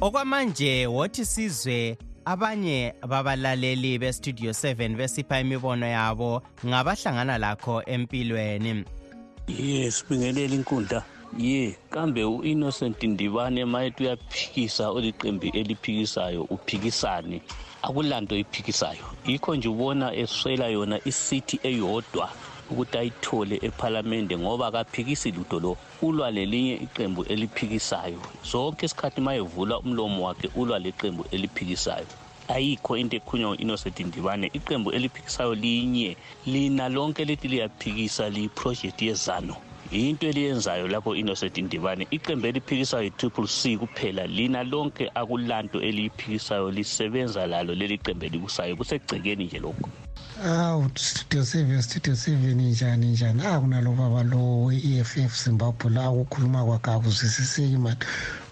Okwamanje 0.00 0.86
wothi 0.86 1.24
sizwe 1.24 1.98
abanye 2.24 2.94
babalaleli 3.08 3.98
bestudio 3.98 4.50
7 4.50 4.96
besipha 4.96 5.40
imibono 5.40 5.86
yabo 5.86 6.42
ngabahlangana 6.66 7.38
lakho 7.38 7.82
empilweni. 7.82 8.84
Ye 9.48 9.90
sibingelela 9.90 10.54
inkundla. 10.54 11.02
Ye 11.38 11.76
kambe 11.90 12.24
u-innocent 12.24 13.02
ndibane 13.02 13.64
mayethi 13.64 14.02
uyaphikisa 14.02 14.90
oliqembu 14.90 15.46
eliphikisayo 15.46 16.42
uphikisane. 16.42 17.42
Akulanto 17.82 18.36
iphikisayo 18.36 19.04
yikho 19.26 19.56
nje 19.56 19.68
ubona 19.68 20.14
eswela 20.14 20.66
yona 20.68 21.00
isithi 21.04 21.60
eyodwa. 21.62 22.30
Ukuthi 22.70 22.98
ayithole 22.98 23.58
ephalamende 23.62 24.38
ngoba 24.38 24.70
kaphikisi 24.70 25.30
lutho 25.30 25.60
lo 25.60 25.76
ulwa 26.02 26.30
lelinye 26.30 26.74
iqembu 26.76 27.24
eliphikisayo. 27.24 28.20
Zonke 28.50 28.86
isikhathi 28.86 29.20
ma 29.20 29.34
evula 29.34 29.78
umlomo 29.78 30.26
wakhe 30.26 30.50
ulwa 30.56 30.78
leqembu 30.78 31.24
eliphikisayo. 31.30 32.06
Ayikho 32.48 32.96
into 32.96 33.16
ekhunywa 33.16 33.50
u-innocent 33.50 34.00
ndibane. 34.00 34.50
Iqembu 34.52 34.90
eliphikisayo 34.92 35.54
linye 35.54 36.16
lina 36.46 36.88
lonke 36.88 37.24
lithi 37.24 37.48
liyaphikisa 37.48 38.30
liyiprojekthi 38.30 39.06
yezano. 39.06 39.56
Yinto 39.92 40.26
eliyenzayo 40.28 40.88
lapho 40.88 41.16
innocent 41.16 41.58
ndibane 41.58 42.06
iqembu 42.10 42.46
eliphikisayo 42.46 43.04
yi-triple 43.04 43.46
c 43.46 43.76
kuphela 43.76 44.26
lina 44.26 44.64
lonke 44.64 45.10
akulanto 45.14 45.80
eliyiphikisayo 45.80 46.70
lisebenza 46.70 47.46
lalo 47.46 47.74
leli 47.74 47.98
qembu 47.98 48.24
elikusayo. 48.24 48.76
Kusegcekeni 48.76 49.44
nje 49.44 49.58
lokho. 49.58 49.88
Awu 50.44 50.84
studio 50.96 51.44
seven 51.44 51.82
studio 51.82 52.14
seven 52.16 52.58
njani 52.70 53.06
njani? 53.12 53.42
Akunalo 53.46 53.90
baba 54.00 54.22
lo 54.30 54.40
we-e 54.66 55.00
f 55.00 55.12
f 55.18 55.32
zimbabwe 55.44 55.90
la 55.96 56.10
ukukhuluma 56.10 56.60
kwakhe 56.66 56.90
akuzwisiseki 56.92 57.76
mani? 57.84 57.98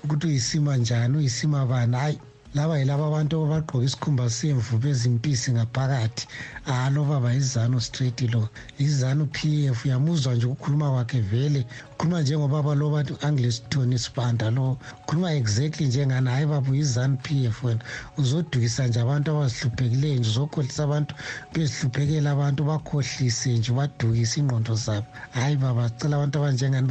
Ukuthi 0.04 0.26
uyisima 0.26 0.76
njani 0.76 1.16
uyisima 1.16 1.66
bani? 1.66 1.96
Hhayi 1.96 2.18
laba 2.56 2.78
yilaba 2.78 3.06
abantu 3.06 3.44
abagqoka 3.44 3.84
isikhumba 3.84 4.30
semvu 4.30 4.78
bezimpisi 4.78 5.52
ngaphakathi. 5.52 6.26
Alo 6.66 7.04
baba 7.04 7.34
izanu 7.34 7.80
straight 7.80 8.20
lo. 8.32 8.48
Izanu 8.78 9.26
p 9.26 9.68
f. 9.68 9.84
Uyamuzwa 9.84 10.34
nje 10.34 10.46
ukukhuluma 10.46 10.90
kwakhe 10.90 11.20
vele. 11.20 11.66
Ukhuluma 11.92 12.20
njengobaba 12.22 12.74
lo 12.74 12.90
bathi 12.90 13.12
u-angleston 13.12 13.98
sibanda 13.98 14.50
lo. 14.50 14.78
Ukhuluma 15.04 15.34
exactly 15.34 15.86
njengani? 15.86 16.28
Hhayi 16.30 16.46
baba 16.46 16.70
uyizanu 16.70 17.16
p 17.22 17.44
f 17.46 17.64
wena. 17.64 17.80
Uzodukisa 18.18 18.86
nje 18.86 19.00
abantu 19.00 19.30
abazihluphekileyo 19.30 20.16
nje 20.18 20.30
uzokhohlisa 20.30 20.84
abantu 20.84 21.14
bezihluphekela 21.52 22.30
abantu 22.30 22.64
bakhohlise 22.64 23.58
nje 23.58 23.72
ubadukise 23.72 24.40
ingqondo 24.40 24.74
zabo. 24.74 25.06
Hhayi 25.34 25.56
baba 25.56 25.90
cela 26.00 26.16
abantu 26.16 26.38
abanjengani 26.38 26.88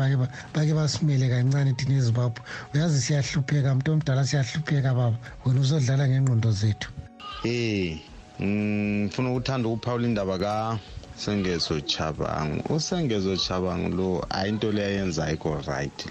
bake 0.53 0.73
basimele 0.73 1.29
kancane 1.29 1.73
thina 1.73 1.95
ezimbabwe. 1.97 2.41
Uyazi 2.73 3.01
siyahlupheka 3.01 3.75
mntu 3.75 3.91
omdala 3.91 4.25
siyahlupheka 4.25 4.93
baba. 4.93 5.17
Wena 5.55 5.61
uzodlala 5.61 6.07
ngengqondo 6.07 6.51
zethu. 6.51 6.89
Eh 7.43 7.97
ngifuna 8.41 9.31
ukuthanda 9.31 9.69
ukuphawula 9.69 10.07
indaba 10.07 10.37
kasengezo 10.37 11.79
chabangu 11.81 12.61
usengezo 12.75 13.37
chabangu 13.37 13.89
lo 13.95 14.27
hayi 14.29 14.49
into 14.49 14.71
le 14.71 14.83
ayenza 14.85 15.25
ayikho 15.25 15.61
right. 15.67 16.05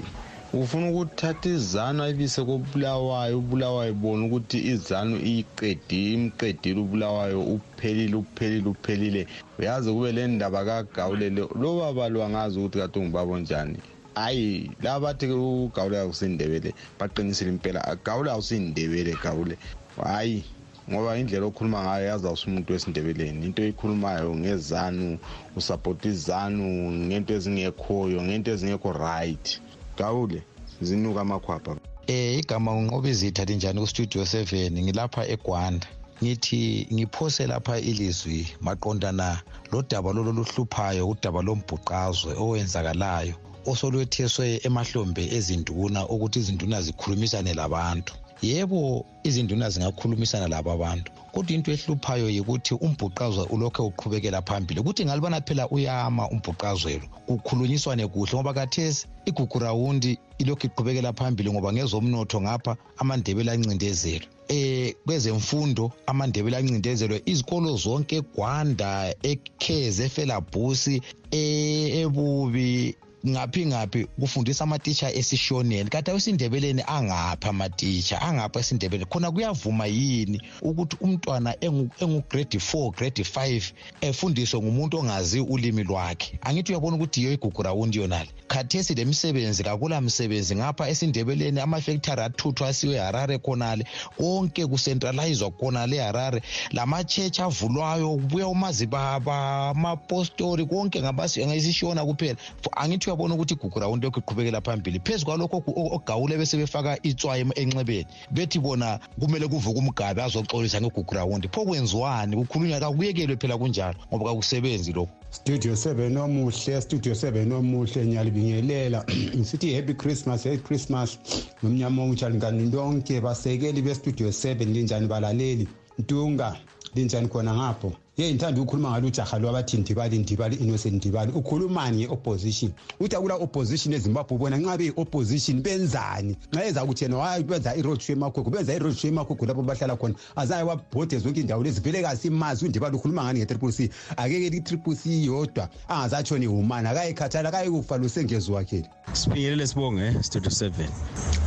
Ufuna 0.52 0.90
ukuthatha 0.90 1.48
izanu 1.48 2.02
ayibise 2.02 2.44
kobulawayo 2.44 3.38
ubulawayo 3.38 3.90
ibona 3.90 4.26
ukuthi 4.26 4.58
izanu 4.72 5.16
iyiqedile 5.16 6.14
imqedile 6.14 6.80
ubulawayo 6.80 7.40
uphelile 7.42 8.16
uphelile 8.16 8.68
uphelile. 8.68 9.26
Uyazi 9.58 9.90
kube 9.92 10.12
le 10.12 10.26
ndaba 10.26 10.64
kagawulele 10.64 11.48
lo 11.60 11.80
baba 11.80 12.08
lo 12.08 12.24
angazi 12.24 12.58
ukuthi 12.58 12.78
kade 12.78 12.98
ungubaba 12.98 13.32
onjani. 13.32 13.78
Hayi 14.14 14.71
laba 14.83 15.00
bathi 15.00 15.26
ugawule 15.26 16.00
akusindebele 16.00 16.75
baqinisile 16.99 17.50
impela. 17.50 17.85
Agawule 17.85 18.30
awusindebele 18.30 19.16
gawule 19.23 19.59
hayi 20.02 20.44
ngoba 20.90 21.18
indlela 21.18 21.47
okhuluma 21.47 21.83
ngayo 21.83 22.06
yazi 22.06 22.26
awusumuntu 22.26 22.73
wesindebeleni. 22.73 23.47
Into 23.47 23.62
eyikhulumayo 23.62 24.35
ngezanu 24.37 25.18
usapota 25.56 26.09
izanu 26.09 26.92
ngento 27.06 27.35
ezingekhoyo 27.35 28.23
ngento 28.23 28.50
ezingekho 28.50 28.92
right. 28.92 29.61
Gawule 29.99 30.42
zinuka 30.80 31.21
amakhwapha. 31.21 31.76
Eh 32.06 32.38
igama 32.38 32.73
unqoba 32.73 33.09
izitha 33.09 33.44
linjani 33.44 33.80
kustudio 33.80 34.23
7 34.23 34.83
ngilapha 34.83 35.28
egwanda. 35.28 35.87
Ngithi 36.23 36.87
ngiphose 36.92 37.47
lapha 37.47 37.78
ilizwi 37.78 38.47
maqondana 38.61 39.42
lodaba 39.73 40.12
lolo 40.12 40.33
luhluphayo 40.33 41.09
udaba 41.09 41.42
lombhuqazwe 41.42 42.33
owenzakalayo. 42.42 43.35
Osolwetheswe 43.71 44.61
emahlombe 44.66 45.23
ezinduna 45.37 46.00
ukuthi 46.14 46.38
izinduna 46.38 46.83
zikhulumisane 46.83 47.52
labantu. 47.54 48.14
Yebo 48.42 49.06
izinduna 49.25 49.71
zingakhulumisana 49.71 50.49
labo 50.49 50.73
abantu 50.73 51.11
kodwa 51.33 51.52
into 51.54 51.73
ehluphayo 51.73 52.28
yikuthi 52.30 52.75
umbhuqazwe 52.75 53.44
ulokhu 53.54 53.83
uqhubekela 53.87 54.42
phambili 54.42 54.80
ukuthi 54.80 55.04
ngalibona 55.04 55.40
phela 55.40 55.68
uyama 55.68 56.28
umbhuqazwelo 56.30 57.06
kukhulunyiswane 57.26 58.06
kuhle 58.06 58.35
ngoba 58.35 58.54
kathesi 58.54 59.06
igugurawundi 59.25 60.18
ilokhu 60.38 60.66
iqhubekela 60.66 61.12
phambili 61.12 61.50
ngoba 61.52 61.73
ngezomnotho 61.73 62.40
ngapha 62.40 62.76
amandebele 62.99 63.50
ancindezelwe 63.52 64.28
eh 64.49 64.94
kwezemfundo 65.06 65.92
amandebele 66.06 66.56
ancindezelwe 66.56 67.23
izikolo 67.26 67.76
zonke 67.76 68.21
gwanda 68.21 69.14
ekheze 69.23 70.04
efelabhusi 70.04 71.00
ebubi 71.33 72.94
ngaphi 73.26 73.66
ngaphi 73.66 74.04
kufundisa 74.04 74.64
amatitsha 74.64 75.12
esishoneni 75.12 75.90
kanti 75.90 76.11
awesindebeleni 76.11 76.83
angaphi 76.87 77.49
amatitsha 77.49 78.23
angaphi 78.23 78.59
esindebeleni. 78.59 79.11
Khona 79.11 79.31
kuyavuma 79.31 79.87
yini 79.87 80.40
ukuthi 80.62 80.97
umntwana 81.00 81.57
engu-grade 81.61 82.61
four 82.61 82.93
grade 82.93 83.25
five 83.25 83.73
efundiswe 84.00 84.61
ngumuntu 84.61 84.99
ongazi 84.99 85.40
ulimi 85.40 85.85
lwakhe? 85.85 86.38
Angithi 86.43 86.73
uyabona 86.73 86.97
ukuthi 86.97 87.21
iyo 87.21 87.33
igugurawundi 87.33 87.99
yonale 87.99 88.31
khathesi 88.49 88.95
le 88.95 89.04
misebenzi 89.04 89.64
kakula 89.64 90.00
msebenzi 90.00 90.57
ngapha 90.57 90.88
esindebeleni 90.88 91.61
amafektari 91.61 92.23
athuthwa 92.23 92.68
asiwe 92.68 92.98
harare 92.98 93.38
khonale 93.38 93.85
konke 94.16 94.66
kucentralizwa 94.66 95.51
khonale 95.51 95.96
eharare 95.96 96.42
lama-church 96.72 97.40
avulwayo 97.40 98.11
kubuya 98.11 98.48
umazibaba 98.48 99.68
amapostori 99.70 100.66
konke 100.66 101.03
ngesishona 101.03 102.05
kuphela. 102.05 102.37
Angithi 102.77 103.11
uyabona 103.14 103.35
ukuthi 103.35 103.55
igugurawundi 103.55 104.07
lokhu 104.07 104.20
iqhubekela 104.20 104.61
phambili. 104.61 105.00
Phezu 105.00 105.24
kwalokho 105.24 105.62
ogawule 105.66 106.37
bese 106.37 106.57
befaka 106.57 106.98
itswayi 107.03 107.46
enxebeni. 107.55 108.07
Bethi 108.31 108.59
bona 108.59 108.98
kumele 109.20 109.46
kuvuke 109.48 109.79
umgabe 109.79 110.22
azoxolisa 110.22 110.81
ngegugurawundi 110.81 111.48
pho 111.48 111.64
kwenziwani? 111.64 112.37
Kukhulunywa 112.37 112.81
kakuyekelwe 112.81 113.37
phela 113.37 113.57
kunjalo 113.59 113.94
ngoba 114.11 114.31
kakusebenzi 114.31 114.92
lokhu. 114.92 115.12
Studio 115.31 115.77
seven 115.77 116.16
omuhle 116.16 116.81
studio 116.81 117.14
seven 117.14 117.53
omuhle 117.53 118.05
ngiyalibingelela. 118.07 119.05
Ngisithi 119.37 119.74
happy 119.74 119.94
christmas 119.94 120.44
happy 120.44 120.59
christmas. 120.59 121.18
Nomnyama 121.62 122.03
omutsha 122.03 122.29
linkani 122.29 122.70
lonke 122.70 123.20
basekeli 123.20 123.83
bestudio 123.83 124.33
seven. 124.33 124.72
Linjani 124.72 125.07
balaleli? 125.07 125.68
Ntunga 125.98 126.57
linjani 126.94 127.29
khona 127.29 127.55
ngapho? 127.55 127.92
Ye 128.16 128.31
ngithanda 128.31 128.61
ukukhuluma 128.61 128.90
ngalo 128.90 129.07
ujaha 129.07 129.38
lo 129.38 129.48
abathi 129.48 129.77
ndibali 129.77 130.18
ndibali 130.18 130.57
innocent 130.57 130.94
ndibali. 130.94 131.33
Ukhulumani 131.33 131.96
nge-opposition 131.96 132.72
uthi 133.00 133.16
akula 133.16 133.35
opposition 133.35 133.94
ezimbabwe 133.94 134.38
bona 134.38 134.57
nxa 134.57 134.79
beyi-opposition 134.79 135.62
benzani? 135.62 136.37
Nxa 136.53 136.64
eza 136.64 136.87
kuthi 136.87 137.05
yena 137.05 137.16
hayi 137.18 137.44
benza 137.44 137.74
i-road 137.77 138.00
show 138.00 138.16
emakhukhu 138.16 138.50
benza 138.50 138.74
i-road 138.74 138.94
show 138.94 139.11
emakhukhu 139.11 139.46
lapho 139.46 139.62
bahlala 139.62 139.96
khona 139.96 140.14
azaye 140.37 140.62
wabhode 140.62 141.18
zonke 141.18 141.40
indawo 141.40 141.62
lezi. 141.62 141.81
Vele 141.81 142.03
kasimazi 142.03 142.64
undibali 142.64 142.96
ukhuluma 142.96 143.24
ngani 143.24 143.40
nge-triple 143.40 143.72
c? 143.72 143.90
Akeke 144.16 144.46
i-triple 144.46 144.94
c 144.94 145.24
yodwa. 145.24 145.68
Angazatshoni 145.88 146.46
humani 146.46 146.88
akayekhathala 146.88 147.48
akayekufa 147.48 147.96
lusengezi 147.96 148.53
wakhele 148.53 148.88
sibingelele 149.12 149.66
sibonge 149.66 150.22
studio 150.22 150.50
7 150.50 150.88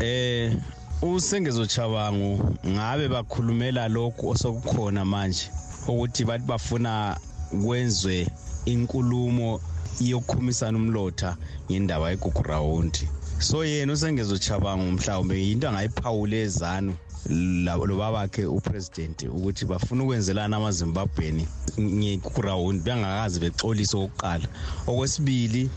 eh 0.01 0.58
usengezo 1.01 1.65
chabangu 1.65 2.56
ngabe 2.67 3.08
bakhulumela 3.08 3.88
lokhu 3.88 4.30
osokukhona 4.30 5.06
manje? 5.06 5.49
Ukuthi 5.88 6.26
bathi 6.26 6.45
bafuna 6.45 7.17
kwenzwe 7.63 8.28
inkulumo 8.65 9.62
yokukhumisana 10.00 10.78
umlotha 10.78 11.38
ngendaba 11.71 12.10
yegugurawundi 12.12 13.10
so 13.39 13.65
yena 13.65 13.93
usengezochabango 13.93 14.91
mhlawumbe 14.91 15.36
yinto 15.45 15.69
angayiphawula 15.69 16.38
ezanu 16.38 16.93
lobabakhe 17.30 18.45
upresident 18.45 19.23
ukuthi 19.23 19.65
bafuna 19.65 20.04
ukwenzelana 20.04 20.58
amazimbabweni 20.58 21.47
ngegugurawundi 21.80 22.84
bengakazi 22.84 23.39
bexolise 23.39 23.97
okokuqala. 23.97 24.47
Okwesibili 24.88 25.69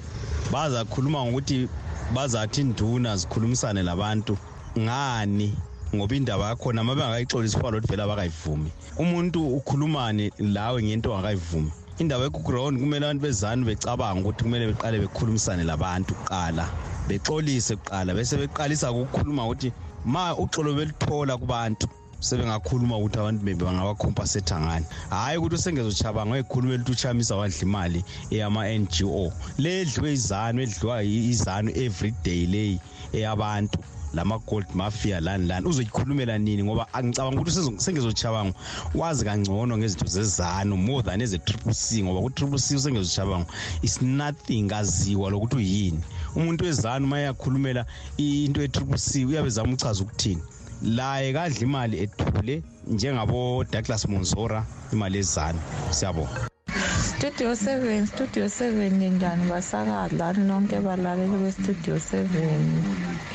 bazakhuluma 0.52 1.24
ngokuthi 1.24 1.68
bazathi 2.14 2.60
induna 2.60 3.16
zikhulumisane 3.16 3.82
labantu. 3.82 4.38
Ngani? 4.78 5.56
Ngoba 5.94 6.16
indaba 6.16 6.48
yakhona 6.48 6.82
uma 6.82 6.94
bengakayixolisi 6.94 7.56
kuba 7.56 7.70
lokuthi 7.70 7.90
vele 7.90 8.02
abakayivumi. 8.02 8.70
Umuntu 8.98 9.56
ukhulumane 9.56 10.32
lawe 10.38 10.82
ngento 10.82 11.12
ongakayivumi 11.12 11.72
indaba 11.98 12.24
yegugurawundi 12.24 12.80
kumele 12.80 13.04
abantu 13.06 13.22
bezanu 13.22 13.66
becabanga 13.66 14.20
ukuthi 14.20 14.44
kumele 14.44 14.66
beqale 14.72 14.98
bekhulumisane 15.00 15.64
labantu 15.64 16.14
kuqala 16.14 16.64
bexolise 17.08 17.76
kuqala 17.76 18.14
bese 18.14 18.36
beqalisa 18.36 18.92
ukukhuluma 18.92 19.44
ukuthi 19.44 19.72
ma 20.04 20.32
uxolo 20.34 20.74
belithola 20.74 21.36
kubantu 21.36 21.86
sebengakhuluma 22.20 22.96
ukuthi 22.96 23.18
abantu 23.18 23.44
bembe 23.44 23.64
bangabakhompasetha 23.64 24.60
ngani. 24.60 24.86
Hhayi 25.10 25.38
ukuthi 25.38 25.54
usengezochabango 25.54 26.36
ekhuluma 26.36 26.74
elithi 26.74 26.92
uchamisa 26.92 27.36
wadla 27.36 27.62
imali 27.62 28.04
eyama-n 28.30 28.86
g 28.86 29.04
o. 29.04 29.32
Le 29.58 29.80
edliwe 29.80 30.12
izanu 30.12 30.62
edliwa 30.62 31.02
izanu 31.02 31.70
every 31.76 32.14
day 32.24 32.46
leyi 32.46 32.80
eyabantu. 33.12 33.78
Lama-gold 34.14 34.66
mafia 34.74 35.20
lani 35.20 35.46
lani. 35.46 35.66
Uzoyikhulumela 35.66 36.38
nini? 36.38 36.64
Ngoba 36.64 36.86
angicabanga 36.94 37.40
ukuthi 37.40 37.80
sengezochabango 37.80 38.54
wazi 38.94 39.24
kangcono 39.24 39.78
ngezinto 39.78 40.06
zezanu 40.06 40.76
more 40.76 41.02
than 41.02 41.20
eze-triple 41.20 41.74
c 41.74 42.02
ngoba 42.02 42.20
ku-triple 42.20 42.58
c 42.58 42.74
usengezochabango 42.76 43.46
is 43.82 44.02
nothing 44.02 44.68
kaziwa 44.68 45.30
lokuthi 45.30 45.56
uyini. 45.56 46.00
Umuntu 46.36 46.64
wezanu 46.64 47.06
uma 47.06 47.18
yakhulumela 47.20 47.86
into 48.16 48.60
ye-triple 48.60 48.98
c 48.98 49.24
uyabe 49.24 49.50
zama 49.50 49.72
uchaza 49.72 50.02
ukuthini? 50.02 50.42
Laye 50.82 51.32
kadla 51.32 51.60
imali 51.60 51.98
ethule 51.98 52.62
njengabo-douglas 52.86 54.08
monzora 54.08 54.66
imali 54.92 55.18
ezanu 55.18 55.60
siyabonga. 55.90 56.50
Studio 57.00 57.50
7 57.54 58.06
studio 58.06 58.44
7 58.44 58.90
ninjani 59.00 59.44
basakadlani 59.50 60.42
lonke 60.48 60.76
balaleli 60.86 61.36
bestudio 61.44 61.96
7 61.96 62.28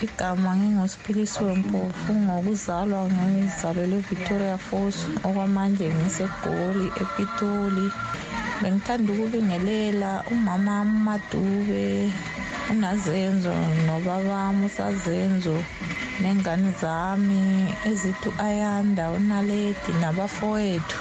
igama 0.05 0.51
ngingosiphilisiwe 0.57 1.53
mpofu 1.61 2.11
ngokuzalwa 2.25 2.99
ngizalelwe 3.09 3.99
victoria 4.09 4.57
falls 4.67 4.97
okwamanje 5.27 5.85
ngisegoli 5.97 6.85
epitoli. 7.03 7.87
Bengithanda 8.61 9.09
ukubingelela 9.13 10.11
umama 10.33 10.75
madube 11.05 12.11
unazenzo 12.71 13.53
nobabami 13.87 14.65
usazenzo 14.69 15.57
nengane 16.21 16.71
zami 16.81 17.41
ezithi 17.89 18.27
u-ayanda 18.29 19.03
unaledi 19.17 19.91
nabafowethu. 20.01 20.97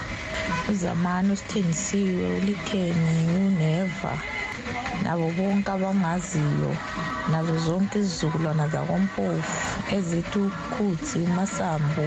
Uzamani 0.70 1.32
usithengisiwe 1.32 2.26
ulikheni 2.38 3.16
uneva. 3.46 4.12
Nabo 5.02 5.26
bonke 5.36 5.70
abangaziyo 5.76 6.72
nazo 7.30 7.56
zonke 7.58 7.98
izizukulwana 7.98 8.68
zakompofu 8.68 9.56
ezithi 9.96 10.38
ukhuthi 10.48 11.18
masambu 11.36 12.06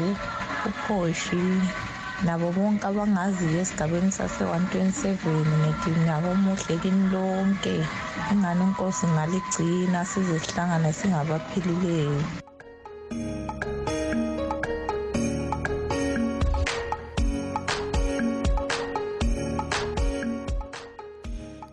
uphoshi 0.70 1.44
nabo 2.26 2.48
bonke 2.56 2.86
abangaziyo 2.88 3.60
esigabeni 3.62 4.12
sase-127 4.18 5.06
ngithi 5.62 5.90
nyakomuhle 6.06 6.76
kini 6.82 7.04
lonke. 7.14 7.76
Ingani 8.32 8.64
inkosi 8.64 9.06
ngaligcina 9.14 10.00
size 10.10 10.40
sihlangane 10.40 10.90
singabaphilileyo. 10.98 12.24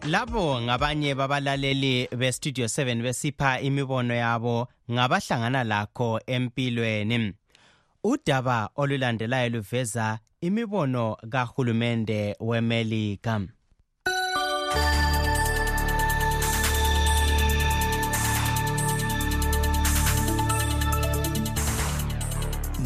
Labo 0.07 0.61
ngabanye 0.61 1.15
babalaleli 1.15 2.09
bestudio 2.17 2.65
7 2.67 3.03
besipha 3.03 3.61
imibono 3.61 4.15
yabo 4.15 4.69
ngabahlangana 4.91 5.65
lakho 5.65 6.21
empilweni. 6.27 7.33
Udaba 8.05 8.71
olulandelayo 8.77 9.49
luveza 9.49 10.19
imibono 10.41 11.17
kahulumende 11.31 12.37
wemelika. 12.41 13.41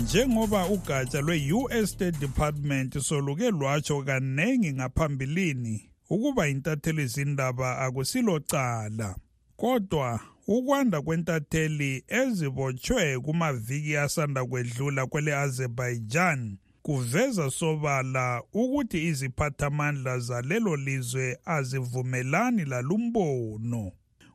Njengoba 0.02 0.66
ugatsha 0.66 1.20
lwe-US 1.20 1.90
State 1.90 2.18
Department 2.18 2.98
soluke 2.98 3.50
lwatsho 3.50 4.02
kanengi 4.02 4.72
ngaphambilini 4.72 5.87
ukuba 6.10 6.48
intatheli 6.48 7.06
zindaba 7.06 7.78
akusilocala 7.78 9.16
kodwa 9.56 10.20
ukwanda 10.46 11.02
kwentatheli 11.02 12.04
ezibotshwe 12.08 13.20
kumaviki 13.20 13.96
asanda 13.96 14.44
kwedlula 14.44 15.06
kwele 15.06 15.34
Azerbaijan 15.36 16.58
kuveza 16.82 17.50
sobala 17.50 18.42
ukuthi 18.52 19.06
iziphathamandla 19.06 20.18
zalelo 20.18 20.76
lizwe 20.76 21.38
azivumelani 21.44 22.64
lalumbono. 22.64 23.92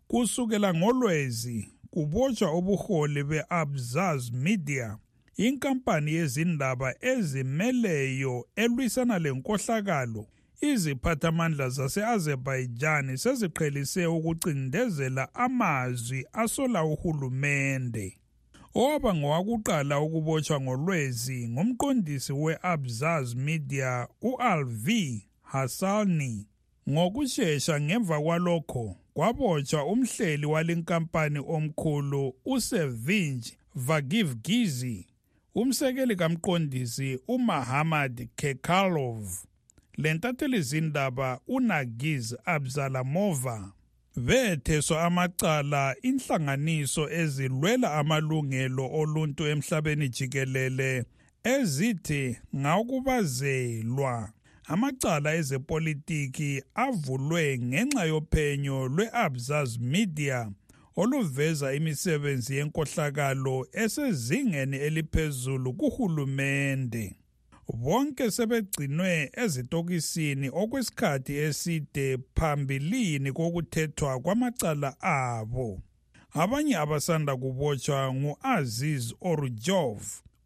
Kusukela 0.08 0.74
ngolwezi 0.74 1.74
kubotshwa 1.92 2.58
ubuholi 2.58 3.24
be-abzaz 3.24 4.32
media 4.32 4.98
inkampani 5.38 6.14
yezindaba 6.14 6.96
ezimeleyo 7.02 8.48
elwisana 8.56 9.20
lenkohlakalo 9.20 10.28
iziphathamandla 10.62 11.70
zase-azerbaijan 11.70 13.18
seziqhelise 13.18 14.06
ukucindezela 14.08 15.36
amazwi 15.36 16.26
asola 16.34 16.84
uhulumende. 16.84 18.18
Owaba 18.76 19.16
ngowakuqala 19.16 20.00
ukubotshwa 20.00 20.62
ngolwezi 20.62 21.48
ngumqondisi 21.48 22.34
we-abzaz 22.34 23.36
media 23.36 24.08
u-alv 24.22 24.88
hasani. 25.42 26.48
Ngokushesha 26.90 27.82
ngemva 27.82 28.22
kwalokho 28.22 28.96
kwabotshwa 29.14 29.86
umhleli 29.86 30.46
walenkampani 30.46 31.40
omkhulu 31.40 32.36
usevinj 32.46 33.48
vagivgizi 33.76 35.08
umsekeli 35.56 36.16
kamqondisi 36.16 37.20
umahamad 37.28 38.28
kekalov 38.36 39.46
lentatheli 39.98 40.62
zindaba 40.62 41.40
unagiz 41.48 42.36
abzalamova 42.46 43.72
betheswa 44.16 45.04
amacala 45.04 45.96
inhlanganiso 46.02 47.10
ezilwela 47.10 47.94
amalungelo 47.94 48.86
oluntu 49.00 49.48
emhlabeni 49.48 50.10
jikelele 50.10 51.06
ezithi 51.44 52.38
ngakubazelwa 52.56 54.32
amacala 54.66 55.36
ezepolitiki 55.36 56.64
avulwe 56.76 57.58
ngenxa 57.58 58.04
yophenyo 58.12 58.78
lwe-abzaz 58.96 59.70
media 59.80 60.52
oluveza 60.96 61.74
imisebenzi 61.74 62.56
yenkohlakalo 62.56 63.68
esezingeni 63.84 64.78
eliphezulu 64.78 65.74
kuhulumende. 65.74 67.16
Bonke 67.68 68.32
sebegcinwe 68.32 69.32
ezitokisini 69.34 70.50
okwesikhathi 70.50 71.34
eside 71.38 72.18
phambilini 72.36 73.32
kokuthethwa 73.32 74.20
kwamacala 74.20 75.02
abo. 75.02 75.82
Abanye 76.34 76.78
abasanda 76.78 77.38
kubotshwa 77.38 78.14
ngu-aziz 78.14 79.14
orujov 79.22 80.02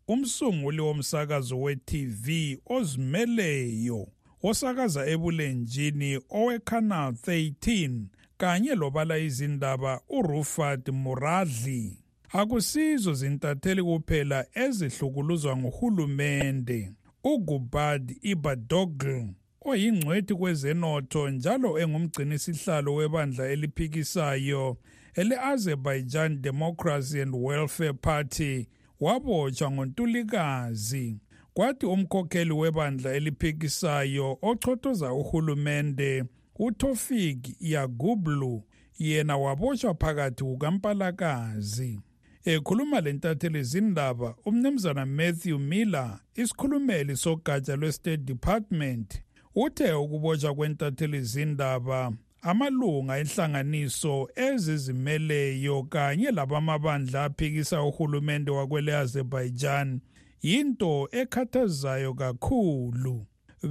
umsunguli 0.08 0.82
womsakazo 0.82 1.62
we-tv 1.62 2.58
ozimeleyo 2.66 4.08
osakaza 4.44 5.06
ebulenjini 5.14 6.20
owe-canal 6.30 7.12
13 7.12 8.02
kanye 8.38 8.76
lobala 8.76 9.18
izindaba 9.18 10.02
urufat 10.10 10.90
muradli. 10.90 11.98
Akusizo 12.32 13.14
zintatheli 13.14 13.84
kuphela 13.84 14.46
ezihlukuluzwa 14.54 15.58
nguhulumende. 15.58 16.92
Ugubad 17.34 18.16
ibadogl 18.22 19.28
oyingcwethi 19.70 20.34
kwezenotho 20.36 21.30
njalo 21.30 21.80
engumgcinisihlalo 21.80 22.94
webandla 22.96 23.44
eliphikisayo 23.54 24.78
ele-azerbaijan 25.20 26.42
democracy 26.42 27.22
and 27.22 27.36
welfare 27.36 27.94
party 27.94 28.68
wabotshwa 29.00 29.72
ngontulikazi. 29.72 31.18
Kwathi 31.54 31.86
umkhokheli 31.86 32.54
webandla 32.54 33.14
eliphikisayo 33.14 34.38
ochothoza 34.42 35.14
uhulumende 35.14 36.24
utofik 36.60 37.56
yagublu 37.60 38.64
yena 39.00 39.38
wabotshwa 39.38 39.94
phakathi 39.94 40.44
kukampalakazi. 40.44 42.00
Ekhuluma 42.54 43.02
lentatheli 43.02 43.64
zindaba 43.64 44.36
umnumzana 44.46 45.06
Matthew 45.06 45.60
Miller 45.60 46.20
isikhulumeli 46.36 47.18
sogatsha 47.18 47.76
lwe-State 47.76 48.24
Department 48.26 49.22
uthe 49.56 49.94
ukubotshwa 49.94 50.56
kwentatheli 50.56 51.22
zindaba 51.22 52.14
amalunga 52.42 53.18
enhlanganiso 53.18 54.30
ezizimeleyo 54.36 55.84
kanye 55.84 56.32
labamabandla 56.32 57.24
aphikisa 57.24 57.84
uhulumende 57.84 58.52
wakwele 58.52 58.96
Azerbaijan 58.96 60.00
yinto 60.42 61.10
ekhathazayo 61.12 62.14
kakhulu. 62.14 63.26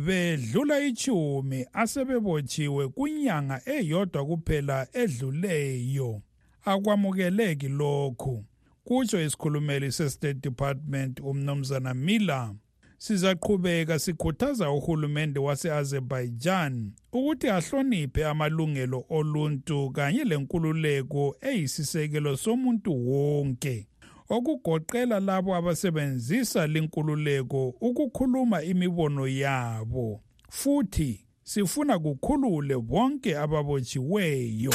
Bedlula 0.06 0.80
ichumi 0.80 1.66
asebebotshiwe 1.72 2.88
kunyanga 2.88 3.62
eyodwa 3.66 4.26
kuphela 4.26 4.86
edluleyo. 4.92 6.22
Akwamukeleki 6.64 7.68
lokhu. 7.68 8.44
Kutsho 8.86 9.22
isikhulumeli 9.22 9.92
se-state 9.92 10.40
department 10.40 11.20
umnumzana 11.20 11.94
miller 11.94 12.54
sizaqhubeka 12.98 13.98
sikhuthaza 13.98 14.70
uhulumende 14.70 15.40
wase-azerbaijan 15.40 16.92
ukuthi 17.12 17.48
ahloniphe 17.48 18.26
amalungelo 18.26 19.04
oluntu 19.08 19.90
kanye 19.90 20.24
lenkululeko 20.24 21.36
eyisisekelo 21.40 22.36
somuntu 22.36 23.10
wonke 23.10 23.88
okugoqela 24.28 25.20
labo 25.20 25.54
abasebenzisa 25.54 26.66
linkululeko 26.66 27.68
ukukhuluma 27.68 28.62
imibono 28.62 29.28
yabo 29.28 30.20
futhi 30.48 31.26
sifuna 31.42 31.98
kukhulule 31.98 32.78
bonke 32.78 33.38
ababotshiweyo 33.38 34.74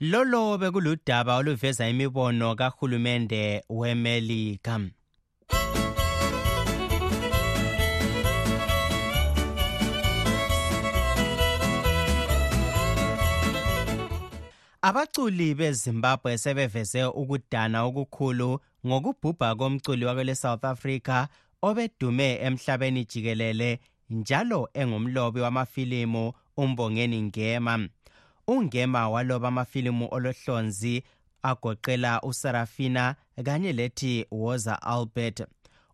lolo 0.00 0.58
bekuludaba 0.58 1.36
oluveza 1.36 1.88
imibono 1.88 2.56
kahulumende 2.56 3.64
wemelika. 3.68 4.80
Abaculi 14.82 15.54
bezimbabwe 15.54 16.38
sebeveze 16.38 17.04
ukudana 17.04 17.84
okukhulu 17.84 18.60
ngokubhubha 18.86 19.54
komculi 19.54 20.04
wakwele 20.04 20.34
south 20.34 20.64
africa 20.64 21.26
obedume 21.62 22.38
emhlabeni 22.46 23.04
jikelele 23.04 23.80
njalo 24.10 24.68
engumlobi 24.74 25.40
wamafilimu 25.40 26.32
umbongeni 26.56 27.22
ngema. 27.22 27.88
Ungema 28.50 29.08
waloba 29.08 29.48
amafilimu 29.48 30.08
olohlonzi 30.10 31.02
agoqela 31.42 32.20
usarafina 32.22 33.14
kanye 33.44 33.72
lethi 33.72 34.26
woza 34.30 34.82
albert. 34.82 35.46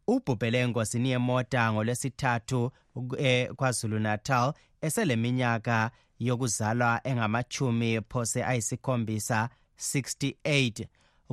Ubhubhele 0.06 0.58
engozini 0.60 1.10
yemota 1.10 1.72
ngolwesithathu 1.72 2.70
ekwazulu 3.18 3.98
natal 3.98 4.52
eseleminyaka 4.80 5.90
yokuzalwa 6.18 7.00
engamachumi 7.04 8.00
phose 8.08 8.44
ayisikhombisa 8.44 9.48
68 9.78 10.86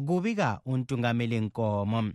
kubika 0.08 0.60
untungameli 0.66 1.40
nkomo. 1.42 2.12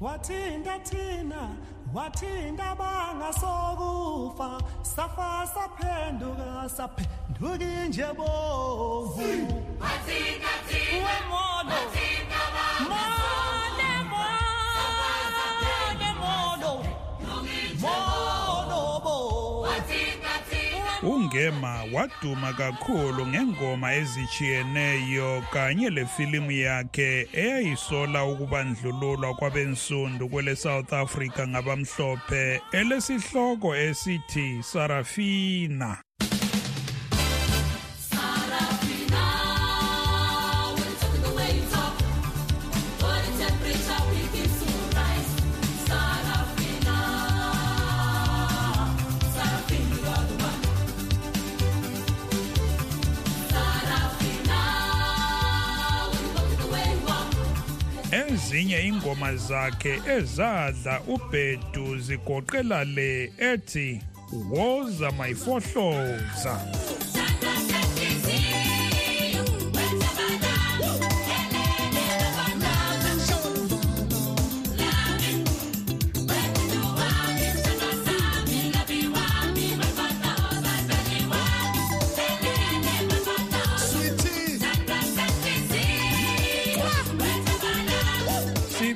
Wathinta 0.00 0.78
thina 0.78 1.56
wathinta 1.94 2.74
bangasokufa 2.78 4.60
safa 4.82 5.46
saphenduka 5.54 6.68
saphenduka 6.76 7.64
inje 7.84 8.06
bovu 8.16 9.22
ungema 21.34 21.84
waduma 21.92 22.52
kakhulu 22.52 23.26
ngengoma 23.26 23.94
ezichiyeneyo 23.94 25.42
kanye 25.52 25.90
lefilimu 25.90 26.50
yakhe 26.52 27.28
eyayisola 27.32 28.24
ukubandlululwa 28.24 29.34
kwabensundu 29.34 30.28
kwele 30.28 30.56
South 30.56 30.92
Africa 30.92 31.48
ngabamhlophe 31.48 32.62
elesihloko 32.72 33.76
esithi 33.76 34.62
Sarafina. 34.62 35.98
Ezinye 58.54 58.80
ingoma 58.86 59.36
zakhe 59.36 60.00
ezadla 60.16 61.00
ubhedu 61.14 61.98
zigoqela 61.98 62.84
le 62.84 63.32
ethi 63.38 64.00
woza 64.50 65.10
mayifohloza 65.10 66.54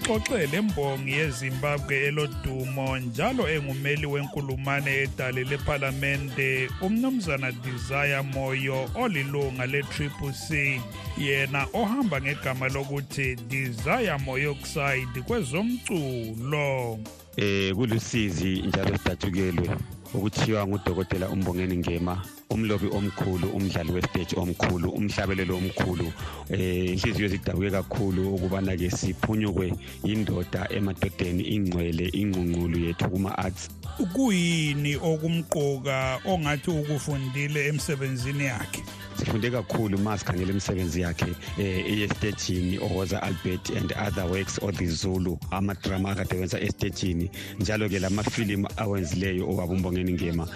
sixoxele 0.08 0.58
imbongi 0.58 1.12
yezimbabwe 1.12 1.96
elodumo 2.08 2.98
njalo 2.98 3.48
engumeli 3.48 4.06
wenkulumane 4.06 4.96
edale 5.02 5.44
lephalamente 5.44 6.68
umnumzana 6.80 7.52
desire 7.52 8.22
moyo 8.22 8.88
olilunga 8.94 9.66
le-triple 9.66 10.32
c. 10.32 10.80
Yena 11.18 11.66
ohamba 11.74 12.20
ngegama 12.20 12.68
lokuthi 12.68 13.36
desire 13.36 14.16
moyoxide 14.24 15.20
kwezomculo. 15.26 16.98
Eh 17.36 17.74
kulusizi 17.74 18.62
njalo 18.62 18.96
sidatshukelwe. 18.96 19.68
Ukuthiwa 20.14 20.66
ngudokotela 20.66 21.28
umbongeni 21.28 21.76
ngema 21.76 22.22
umlobi 22.50 22.88
omkhulu 22.96 23.48
umdlali 23.56 23.92
westage 23.92 24.36
omkhulu 24.36 24.88
umhlabelelo 24.90 25.56
omkhulu 25.56 26.12
eh 26.50 26.92
inhliziyo 26.92 27.28
zidabuke 27.28 27.70
kakhulu 27.70 28.34
ukubana 28.34 28.76
ke 28.76 28.90
siphunyukwe 28.90 29.72
indoda 30.04 30.68
emadodeni 30.70 31.42
ingcwele 31.54 32.08
ingqungqulu 32.20 32.76
yethu 32.86 33.10
kuma 33.10 33.38
arts 33.38 33.68
kuyini 34.14 34.96
okumqoka 34.96 36.20
ongathi 36.24 36.70
ukufundile 36.70 37.66
emsebenzini 37.68 38.44
yakhe? 38.44 38.82
Sifunde 39.18 39.50
kakhulu 39.50 39.98
ma 39.98 40.18
sikhangela 40.18 40.50
imisebenzi 40.50 41.00
yakhe 41.00 41.32
eh 41.58 41.86
eyestagini 41.86 42.78
ohoza 42.78 43.22
albert 43.22 43.70
and 43.76 43.92
other 44.06 44.24
works 44.30 44.58
of 44.62 44.76
the 44.76 44.86
zulu 44.86 45.38
amadrama 45.50 46.10
akade 46.10 46.36
wenza 46.36 46.60
estagini 46.60 47.30
njalo 47.60 47.88
ke 47.88 47.98
lamafilimu 47.98 48.68
awenzileyo 48.76 49.50
owabumbongeni 49.50 50.12
ngema 50.12 50.48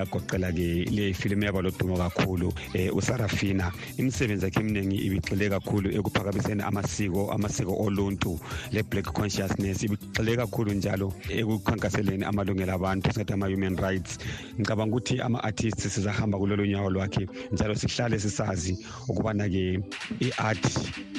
agoqela 0.00 0.52
ke 0.52 0.84
le 0.90 1.14
filimu 1.14 1.44
yaba 1.44 1.62
lodumo 1.62 1.96
kakhulu 1.96 2.52
eh 2.74 2.96
usarafina. 2.96 3.72
Imisebenzi 3.96 4.44
yakhe 4.44 4.60
eminingi 4.60 4.96
ibigxile 4.96 5.48
kakhulu 5.50 5.90
ekuphakamiseni 5.90 6.62
amasiko 6.62 7.32
amasiko 7.32 7.76
oluntu. 7.76 8.40
Le-black 8.72 9.12
consciousness 9.12 9.82
ibigxile 9.82 10.36
kakhulu 10.36 10.72
njalo 10.72 11.12
ekukhankaseleni 11.28 12.24
amalungelo 12.24 12.72
abantu 12.72 13.12
singathi 13.12 13.32
ama-human 13.32 13.76
rights. 13.76 14.18
Ngicabanga 14.60 14.96
ukuthi 14.96 15.20
ama-artists 15.20 15.94
sizahamba 15.94 16.38
kulolo 16.38 16.66
nyawo 16.66 16.90
lwakhe 16.90 17.28
njalo 17.52 17.74
sihlale 17.98 18.18
sisazi 18.18 18.78
ukubana-ke 19.08 19.80
i-art 20.20 20.64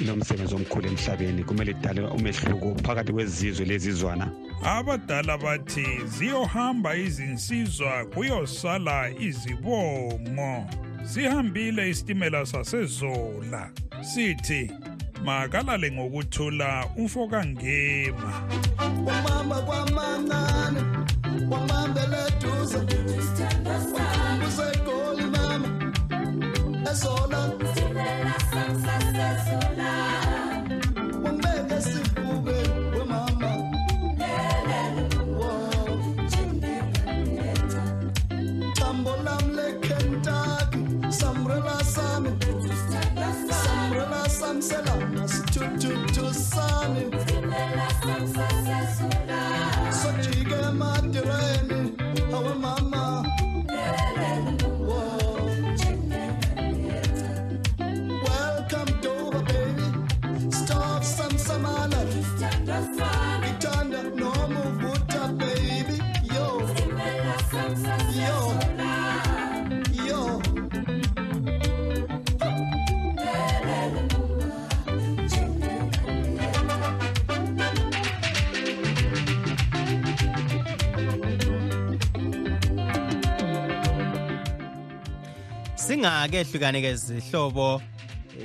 inomsebenzi 0.00 0.54
omkhulu 0.54 0.88
emhlabeni. 0.88 1.44
Kumele 1.44 1.70
idale 1.70 2.00
umehluko 2.00 2.74
phakathi 2.82 3.12
kwezizwe 3.12 3.66
lezizwana. 3.66 4.30
Abadala 4.64 5.38
bathi 5.38 5.84
ziyohamba 6.06 6.96
izinsizwa 6.96 8.04
kuyosala 8.14 9.10
izibongo. 9.18 10.66
Sihambile 11.04 11.90
isitimela 11.90 12.46
sasezola. 12.46 13.70
Sithi 14.00 14.70
makalale 15.24 15.92
ngokuthula 15.92 16.86
umfokangema 16.96 18.32
umama 18.88 19.62
kwamancane 19.62 20.80
mama 21.50 21.90
persona. 26.90 27.54
Tú 27.58 27.88
me 27.94 28.24
das 28.24 28.42
sensación. 28.50 29.99
Singake 85.90 86.94
zihlobo. 86.94 87.82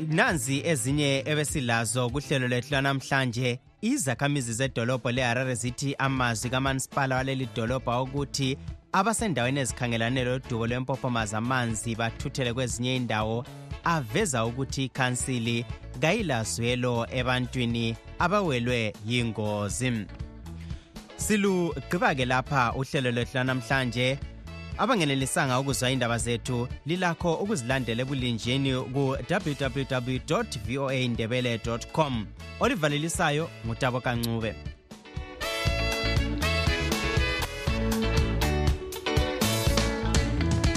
Nanzi 0.07 0.61
ezinye 0.65 1.23
ebesilazo 1.25 2.09
kuhlelo 2.09 2.47
lethu 2.47 2.73
lanamhlanje. 2.73 3.59
Izakhamizi 3.81 4.53
zedolobho 4.53 5.11
leharare 5.11 5.55
zithi 5.55 5.95
amazwi 5.99 6.49
kamasipala 6.49 7.15
waleli 7.15 7.47
dolobho 7.55 8.03
ukuthi 8.03 8.57
abasendaweni 8.93 9.59
ezikhangelane 9.59 10.23
lodubo 10.23 10.67
lwempophomaza 10.67 11.37
amanzi 11.37 11.95
bathuthele 11.95 12.53
kwezinye 12.53 12.95
indawo. 12.95 13.45
Aveza 13.83 14.45
ukuthi 14.45 14.85
ikhansili 14.85 15.65
kayilazwelo 16.01 17.07
ebantwini 17.11 17.95
abawelwe 18.19 18.93
yingozi. 19.05 19.91
Silugqiba-ke 21.17 22.25
lapha 22.25 22.73
uhlelo 22.73 23.11
lwethu 23.11 23.37
lanamhlanje. 23.37 24.17
Abangenelisanga 24.77 25.59
ukuzwa 25.59 25.91
indaba 25.91 26.17
zethu 26.17 26.67
lilakho 26.85 27.33
ukuzilandela 27.33 28.01
ebulinjini 28.01 28.73
ku-www 28.93 30.19
voa 30.67 31.07
ndebele 31.07 31.59
com. 31.91 32.25
Olivalelisayo 32.59 33.49
ngutabo 33.65 33.99
kancube 34.01 34.55